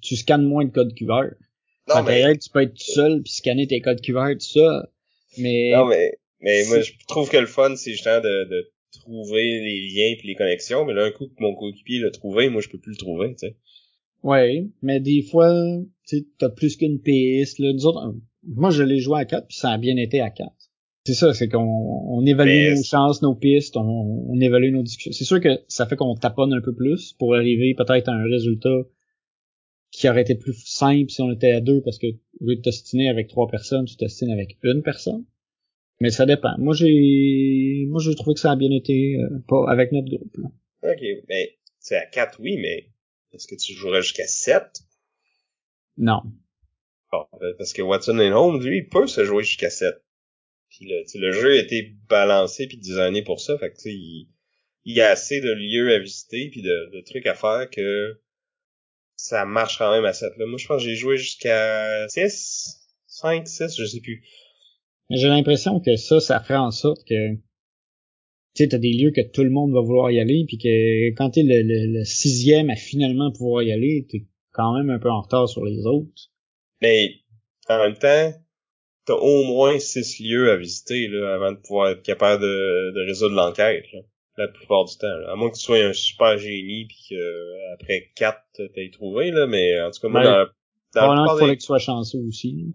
[0.00, 1.34] tu scannes moins de codes QR.
[1.88, 2.38] Non, mais...
[2.38, 4.88] tu peux être tout seul puis scanner tes codes QR, tout ça.
[5.36, 5.72] Mais...
[5.74, 9.88] Non, mais, mais moi, je trouve que le fun, c'est justement de, de trouver les
[9.88, 10.86] liens puis les connexions.
[10.86, 13.28] Mais là, un coup que mon coéquipier l'a trouvé, moi, je peux plus le trouver,
[13.32, 13.56] tu sais.
[14.22, 15.52] Ouais, mais des fois,
[16.06, 17.58] tu t'as plus qu'une piste.
[17.58, 17.72] Là.
[17.72, 18.14] Nous autres,
[18.44, 20.50] moi, je l'ai joué à 4 puis ça a bien été à 4.
[21.04, 25.10] C'est ça, c'est qu'on on évalue nos chances, nos pistes, on, on évalue nos discussions.
[25.12, 28.24] C'est sûr que ça fait qu'on taponne un peu plus pour arriver peut-être à un
[28.24, 28.86] résultat
[29.90, 32.60] qui aurait été plus simple si on était à deux parce que au lieu de
[32.60, 35.24] t'ostiner avec trois personnes, tu t'ostines avec une personne.
[36.00, 36.56] Mais ça dépend.
[36.58, 40.36] Moi j'ai moi j'ai trouvé que ça a bien été euh, pas avec notre groupe.
[40.36, 40.50] Là.
[40.92, 42.86] Ok, mais c'est à 4 oui, mais
[43.32, 44.62] est-ce que tu jouerais jusqu'à 7?
[45.96, 46.22] Non.
[47.10, 47.26] Bon,
[47.58, 49.94] parce que Watson and Holmes, lui, il peut se jouer jusqu'à 7.
[50.70, 53.58] Puis le, le jeu a été balancé puis designé pour ça.
[53.58, 54.28] Fait que il,
[54.84, 58.20] il y a assez de lieux à visiter puis de, de, trucs à faire que
[59.16, 60.32] ça marche quand même à 7.
[60.38, 60.46] Là.
[60.46, 64.24] Moi, je pense que j'ai joué jusqu'à 6, 5, 6, je sais plus.
[65.10, 67.36] J'ai l'impression que ça, ça ferait en sorte que
[68.54, 71.14] tu sais, t'as des lieux que tout le monde va vouloir y aller, puis que
[71.16, 75.10] quand t'es le, le, sixième à finalement pouvoir y aller, t'es quand même un peu
[75.10, 76.30] en retard sur les autres.
[76.82, 77.14] Mais
[77.68, 78.32] en même temps,
[79.06, 83.06] t'as au moins six lieux à visiter là, avant de pouvoir être capable de, de
[83.06, 83.84] résoudre l'enquête.
[84.38, 85.06] La plupart du temps.
[85.28, 88.42] À moins que tu sois un super génie puis que après quatre
[88.74, 90.48] t'aies trouvé, là, mais en tout cas moi ben,
[90.94, 92.66] dans, dans que tu sois chanceux aussi.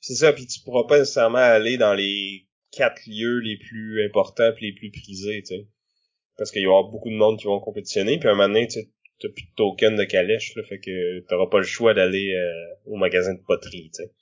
[0.00, 2.47] C'est ça, puis tu pourras pas nécessairement aller dans les
[2.78, 5.66] quatre lieux les plus importants puis les plus prisés, tu sais.
[6.36, 8.78] Parce qu'il y aura beaucoup de monde qui vont compétitionner, puis un moment donné, tu
[9.20, 12.74] t'as plus de token de calèche, là, fait que t'auras pas le choix d'aller euh,
[12.86, 14.12] au magasin de poterie, tu sais.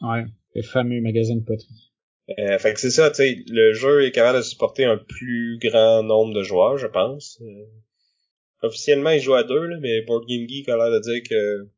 [0.00, 1.92] Ouais, le fameux magasin de poterie.
[2.38, 5.58] Euh, fait que c'est ça, tu sais, le jeu est capable de supporter un plus
[5.60, 7.40] grand nombre de joueurs, je pense.
[7.42, 7.64] Euh,
[8.62, 11.68] officiellement, il joue à deux, là, mais Board Game Geek a l'air de dire que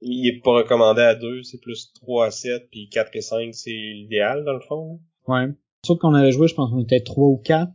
[0.00, 3.54] il est pas recommandé à deux, c'est plus 3 à 7, puis 4 et 5,
[3.54, 5.00] c'est l'idéal, dans le fond.
[5.30, 5.46] Ouais.
[5.86, 7.72] Sauf qu'on avait joué, je pense qu'on était trois ou quatre.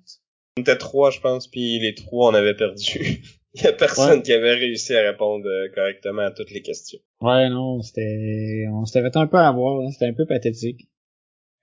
[0.58, 3.22] On était trois, je pense, puis les trois, on avait perdu.
[3.56, 7.00] Il y a personne qui avait réussi à répondre euh, correctement à toutes les questions.
[7.22, 9.92] Ouais, non, c'était, on s'était fait un peu avoir, hein.
[9.92, 10.90] c'était un peu pathétique.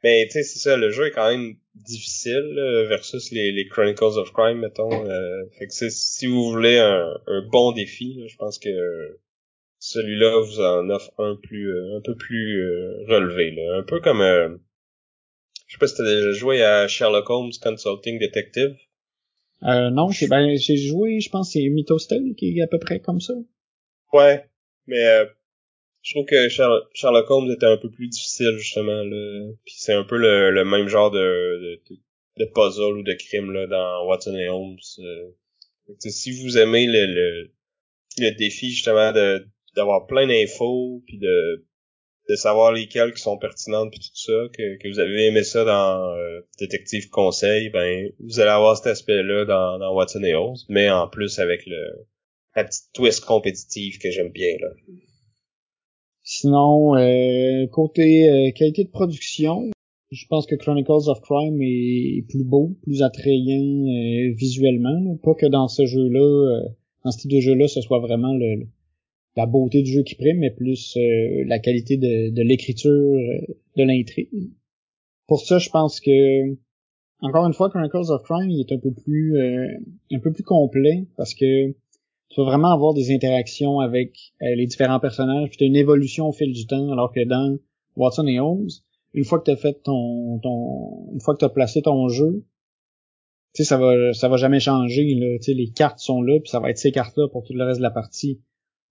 [0.02, 2.54] Mais tu sais, c'est ça, le jeu est quand même difficile
[2.88, 4.90] versus les, les, Chronicles of Crime, mettons.
[5.06, 9.20] Euh, fait que si vous voulez un, un bon défi, je pense que
[9.78, 12.58] celui-là vous en offre un plus, euh, un peu plus
[13.06, 13.76] relevé, là.
[13.76, 14.22] un peu comme
[15.72, 18.76] je sais pas si t'as déjà joué à Sherlock Holmes Consulting Detective.
[19.62, 23.00] Euh, non, j'ai ben, j'ai joué, je pense c'est Mythostel qui est à peu près
[23.00, 23.32] comme ça.
[24.12, 24.44] Ouais,
[24.86, 25.24] mais euh,
[26.02, 29.52] je trouve que Sherlock Holmes était un peu plus difficile justement là.
[29.64, 31.80] Puis c'est un peu le, même genre de,
[32.36, 34.76] de, puzzle ou de crime là dans Watson et Holmes.
[34.98, 35.30] Euh.
[36.00, 37.50] si vous aimez le, le,
[38.18, 41.64] le défi justement de d'avoir plein d'infos puis de
[42.28, 45.64] de savoir lesquelles qui sont pertinentes puis tout ça, que, que vous avez aimé ça
[45.64, 50.56] dans euh, Détective Conseil, ben vous allez avoir cet aspect-là dans, dans Watson et Holmes,
[50.68, 52.06] mais en plus avec le
[52.54, 54.68] la petite twist compétitive que j'aime bien là.
[56.22, 59.70] Sinon, euh, côté euh, qualité de production,
[60.10, 65.16] je pense que Chronicles of Crime est plus beau, plus attrayant visuellement.
[65.22, 66.60] Pas que dans ce jeu-là,
[67.04, 68.66] dans ce type de jeu-là, ce soit vraiment le
[69.36, 73.84] la beauté du jeu qui prime, mais plus euh, la qualité de, l'écriture euh, de
[73.84, 74.50] l'intrigue.
[75.26, 76.56] Pour ça, je pense que
[77.20, 79.68] encore une fois, Chronicles of Crime il est un peu plus euh,
[80.12, 85.00] un peu plus complet parce que tu vas vraiment avoir des interactions avec les différents
[85.00, 87.58] personnages, puis tu as une évolution au fil du temps, alors que dans
[87.94, 88.70] Watson et Holmes,
[89.12, 92.08] une fois que tu as fait ton, ton une fois que tu as placé ton
[92.08, 92.42] jeu,
[93.54, 96.40] tu sais ça va ça va jamais changer là, tu sais les cartes sont là
[96.40, 98.40] puis ça va être ces cartes là pour tout le reste de la partie.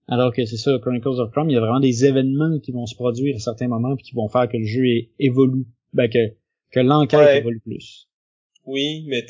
[0.08, 2.86] Alors que c'est ça, Chronicles of Crime, il y a vraiment des événements qui vont
[2.86, 4.84] se produire à certains moments puis qui vont faire que le jeu
[5.20, 6.34] évolue, ben que,
[6.72, 8.10] que l'enquête évolue plus.
[8.66, 9.26] Oui, mais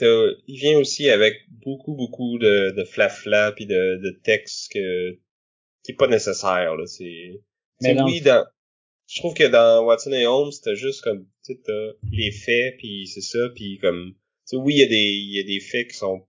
[0.48, 5.14] il vient aussi avec beaucoup, beaucoup de, de flafla puis de, de texte que,
[5.84, 6.86] qui est pas nécessaire, là.
[6.86, 7.42] C'est,
[7.82, 8.46] mais oui, dans,
[9.08, 11.74] je trouve que dans Watson et Holmes, c'était juste comme, tu sais,
[12.12, 15.36] les faits puis c'est ça puis comme, tu sais, oui, il y a des, il
[15.36, 16.26] y a des faits qui sont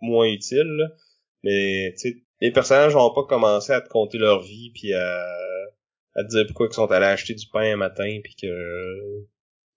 [0.00, 0.90] moins utiles,
[1.42, 5.22] mais, tu sais, les personnages vont pas commencer à te compter leur vie puis à,
[6.16, 9.28] à te dire pourquoi ils sont allés acheter du pain un matin puis que euh,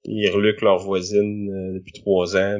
[0.03, 2.59] ils reluquent leur voisine euh, depuis trois ans.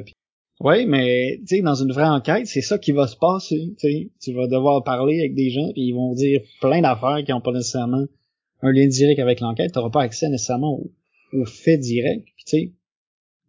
[0.60, 3.74] Oui, mais tu sais, dans une vraie enquête, c'est ça qui va se passer.
[3.80, 7.40] Tu vas devoir parler avec des gens puis ils vont dire plein d'affaires qui ont
[7.40, 8.06] pas nécessairement
[8.62, 9.72] un lien direct avec l'enquête.
[9.72, 10.92] Tu pas accès nécessairement aux
[11.32, 12.32] au faits directs.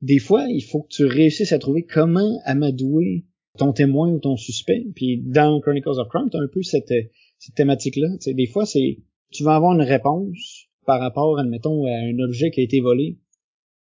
[0.01, 3.26] Des fois, il faut que tu réussisses à trouver comment amadouer
[3.58, 4.86] ton témoin ou ton suspect.
[4.95, 6.93] Puis dans Chronicles of Crime, t'as un peu cette,
[7.38, 8.08] cette thématique-là.
[8.26, 8.99] des fois, c'est
[9.32, 13.18] tu vas avoir une réponse par rapport, admettons, à un objet qui a été volé.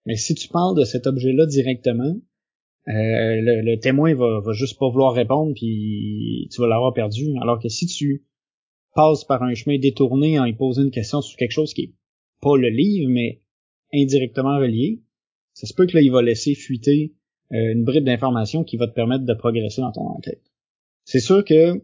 [0.06, 2.16] Mais si tu parles de cet objet-là directement,
[2.88, 2.92] euh,
[3.40, 7.26] le, témoin va, va juste pas vouloir répondre, puis tu vas l'avoir perdu.
[7.40, 8.24] Alors que si tu
[8.94, 11.94] passes par un chemin détourné en lui posant une question sur quelque chose qui est
[12.40, 13.42] pas le livre, mais
[13.92, 15.02] indirectement relié,
[15.52, 17.14] ça se peut que là, il va laisser fuiter
[17.50, 20.42] une bribe d'information qui va te permettre de progresser dans ton enquête.
[21.04, 21.82] C'est sûr que,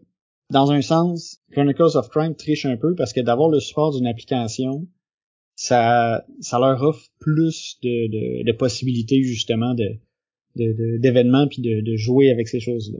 [0.49, 4.07] dans un sens, Chronicles of Crime triche un peu parce que d'avoir le support d'une
[4.07, 4.87] application,
[5.55, 9.99] ça, ça leur offre plus de, de, possibilités justement de
[10.55, 12.99] d'événements puis de, de jouer avec ces choses-là.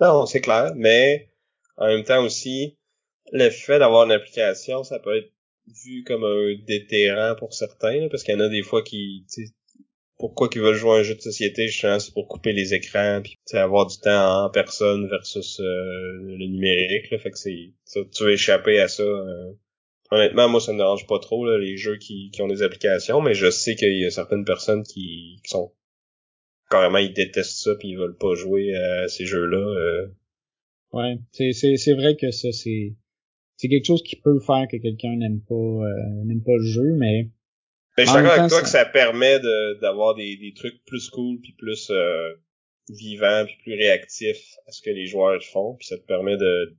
[0.00, 1.28] Non, c'est clair, mais
[1.76, 2.76] en même temps aussi,
[3.32, 5.32] le fait d'avoir une application, ça peut être
[5.84, 9.24] vu comme un déterrant pour certains, parce qu'il y en a des fois qui,
[10.22, 13.20] pourquoi qu'ils veulent jouer à un jeu de société, justement, c'est pour couper les écrans,
[13.24, 18.22] puis avoir du temps en personne versus euh, le numérique, là, fait que c'est, tu
[18.22, 19.02] veux échapper à ça.
[19.02, 19.52] Euh.
[20.12, 23.20] Honnêtement, moi, ça me dérange pas trop, là, les jeux qui, qui ont des applications,
[23.20, 25.72] mais je sais qu'il y a certaines personnes qui, qui sont
[26.70, 29.58] carrément, ils détestent ça, puis ils veulent pas jouer à ces jeux-là.
[29.58, 30.06] Euh.
[30.92, 32.94] Ouais, c'est, c'est, c'est vrai que ça, c'est
[33.56, 36.94] c'est quelque chose qui peut faire que quelqu'un n'aime pas euh, n'aime pas le jeu,
[36.96, 37.28] mais
[37.96, 39.38] ben, je suis d'accord avec toi que ça permet
[39.80, 42.34] d'avoir des, des trucs plus cool puis plus euh,
[42.88, 46.76] vivants puis plus réactifs à ce que les joueurs font, puis ça te permet de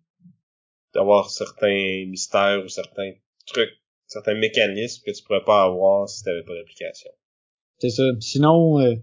[0.94, 3.14] d'avoir certains mystères ou certains
[3.48, 7.10] trucs, certains mécanismes que tu pourrais pas avoir si tu n'avais pas d'application.
[7.80, 8.04] C'est ça.
[8.20, 8.94] Sinon, euh,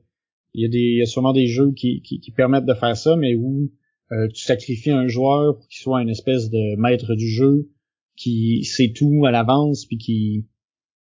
[0.55, 2.97] il y a des y a sûrement des jeux qui, qui, qui permettent de faire
[2.97, 3.73] ça, mais où
[4.13, 7.69] euh, tu sacrifies un joueur pour qu'il soit une espèce de maître du jeu
[8.17, 10.47] qui sait tout à l'avance puis qui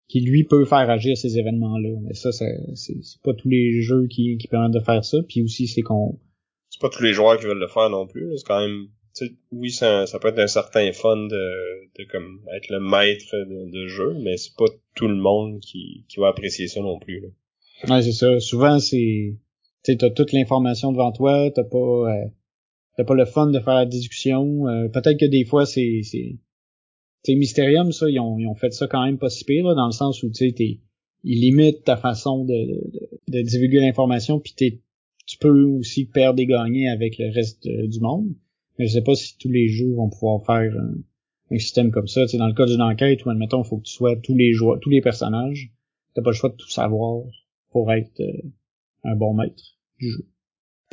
[0.09, 1.99] qui lui peut faire agir ces événements-là.
[2.03, 5.19] Mais ça, c'est, c'est pas tous les jeux qui, qui permettent de faire ça.
[5.29, 6.19] Puis aussi, c'est qu'on...
[6.71, 8.37] C'est pas tous les joueurs qui veulent le faire non plus.
[8.37, 8.89] C'est quand même...
[9.51, 13.87] Oui, ça, ça peut être un certain fun de, de comme être le maître de,
[13.87, 17.21] jeu, mais c'est pas tout le monde qui, qui va apprécier ça non plus.
[17.21, 17.29] Là.
[17.89, 18.39] Ouais, c'est ça.
[18.41, 19.37] Souvent, c'est...
[19.85, 21.79] Tu t'as toute l'information devant toi, t'as pas...
[21.79, 22.27] Euh,
[22.97, 24.69] t'as pas le fun de faire la discussion.
[24.69, 26.03] Euh, peut-être que des fois, c'est...
[27.27, 29.87] c'est Mysterium, ça, ils ont, ils ont fait ça quand même pas si pire, dans
[29.87, 30.55] le sens où, tu sais,
[31.25, 37.19] ils limitent ta façon de, divulguer l'information, puis tu peux aussi perdre et gagner avec
[37.19, 38.29] le reste euh, du monde.
[38.79, 40.73] Mais je sais pas si tous les jeux vont pouvoir faire
[41.51, 42.29] un, système comme ça.
[42.29, 44.53] Sais, dans le cas d'une enquête où, admettons, il faut que tu sois tous les
[44.53, 45.73] joueurs, tous les personnages,
[46.15, 47.25] t'as pas le choix de tout savoir
[47.71, 48.43] pour être euh,
[49.03, 50.29] un bon maître du jeu.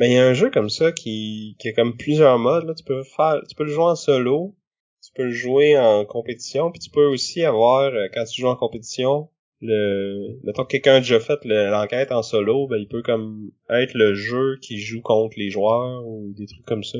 [0.00, 2.74] Ben, il y a un jeu comme ça qui, qui a comme plusieurs modes, là.
[2.74, 4.56] Tu peux faire, tu peux le jouer en solo,
[5.04, 8.48] tu peux le jouer en compétition, puis tu peux aussi avoir, euh, quand tu joues
[8.48, 9.28] en compétition,
[9.60, 13.94] le mettons que quelqu'un a déjà fait l'enquête en solo, ben il peut comme être
[13.94, 16.98] le jeu qui joue contre les joueurs ou des trucs comme ça.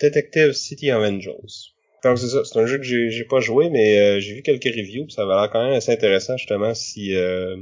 [0.00, 1.72] Detective City of Angels.
[2.02, 4.64] Donc c'est ça, c'est un jeu que j'ai, pas joué, mais euh, j'ai vu quelques
[4.64, 7.56] reviews, pis ça va l'air quand même assez intéressant justement si euh,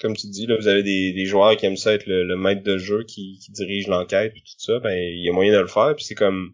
[0.00, 2.62] comme tu dis, là, vous avez des, des joueurs qui aiment ça être le, maître
[2.62, 5.60] de jeu qui, qui dirige l'enquête puis tout ça, ben il y a moyen de
[5.60, 6.52] le faire, puis c'est comme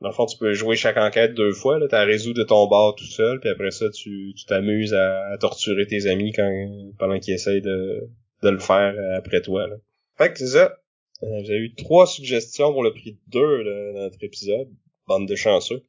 [0.00, 1.78] dans le fond, tu peux jouer chaque enquête deux fois.
[1.88, 5.86] Tu as résolu de ton bord tout seul, puis après ça, tu t'amuses à, torturer
[5.86, 6.50] tes amis quand
[6.98, 8.08] pendant qu'ils essayent de,
[8.42, 9.66] de le faire après toi.
[9.66, 9.76] Là.
[10.16, 10.78] Fait que c'est ça.
[11.22, 14.68] Euh, avez eu trois suggestions pour le prix de deux là, dans notre épisode.
[15.06, 15.84] Bande de chanceux.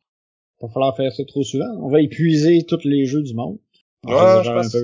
[0.62, 1.70] Va falloir faire ça trop souvent.
[1.82, 3.60] On va épuiser tous les jeux du monde.
[4.06, 4.76] Ouais, je pense,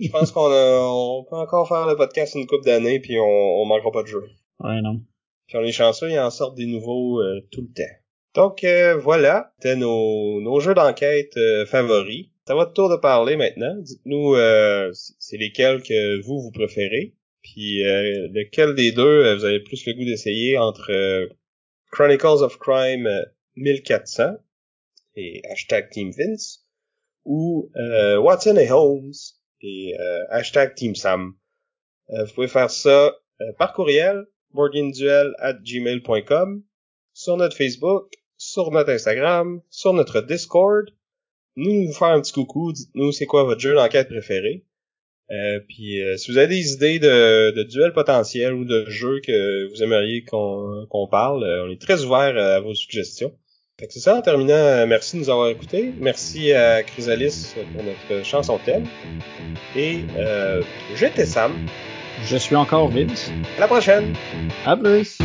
[0.00, 3.64] je pense qu'on on peut encore faire le podcast une couple d'années, puis on, on
[3.64, 4.24] manquera pas de jeux.
[4.60, 5.00] Ouais, non.
[5.46, 7.94] Puis on est chanceux, il en sort des nouveaux euh, tout le temps.
[8.34, 12.28] Donc euh, voilà, c'était nos, nos jeux d'enquête euh, favoris.
[12.46, 13.76] C'est à votre tour de parler maintenant.
[13.76, 17.14] Dites-nous euh, c'est lesquels que vous, vous préférez.
[17.42, 21.28] Puis lequel des deux vous avez plus le goût d'essayer entre
[21.90, 23.08] Chronicles of Crime
[23.56, 24.36] 1400
[25.16, 26.64] et hashtag Team Vince
[27.24, 29.10] ou Watson et Holmes
[29.60, 29.96] et
[30.30, 31.34] hashtag Team Sam.
[32.10, 33.12] vous pouvez faire ça
[33.58, 36.62] par courriel boardgameduel at gmail.com
[37.12, 40.86] sur notre Facebook sur notre Instagram, sur notre Discord.
[41.56, 44.64] Nous nous faire un petit coucou, dites-nous c'est quoi votre jeu d'enquête préféré?
[45.30, 49.20] Euh, puis euh, si vous avez des idées de, de duels potentiels ou de jeux
[49.20, 53.32] que vous aimeriez qu'on parle, euh, on est très ouvert à vos suggestions.
[53.80, 55.92] Fait que c'est ça, en terminant, merci de nous avoir écoutés.
[55.98, 58.84] Merci à Chrysalis pour notre chanson thème.
[59.74, 60.00] Et
[60.94, 61.52] j'étais Sam.
[62.24, 63.32] Je suis encore Vince.
[63.56, 64.14] À la prochaine.
[64.66, 65.18] À plus.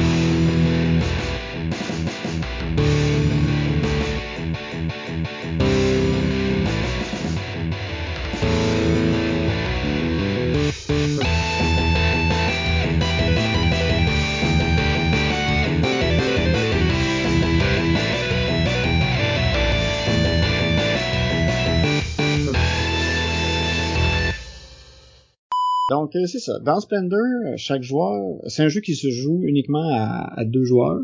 [26.26, 26.60] C'est ça.
[26.60, 30.64] Dans Splendor, euh, chaque joueur, c'est un jeu qui se joue uniquement à, à deux
[30.64, 31.02] joueurs.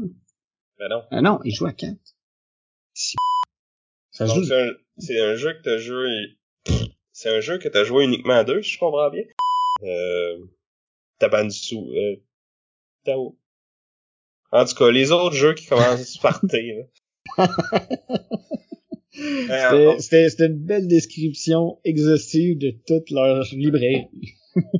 [0.79, 1.01] Ben non.
[1.11, 2.15] Ah non, il joue à quatre.
[2.93, 3.15] Si...
[4.11, 4.43] Ça Donc, joue.
[4.97, 6.37] c'est un, jeu que t'as joué...
[7.11, 9.23] C'est un jeu que t'as joué uniquement à deux, si je comprends bien.
[9.83, 10.37] Euh...
[11.19, 11.75] Tabansu...
[11.77, 12.15] Euh...
[13.05, 13.37] Tao.
[14.51, 16.87] En tout cas, les autres jeux qui commencent par T,
[17.37, 17.47] là.
[19.15, 24.07] Euh, C'était- C'était c'était une belle description exhaustive de toute leur librairie.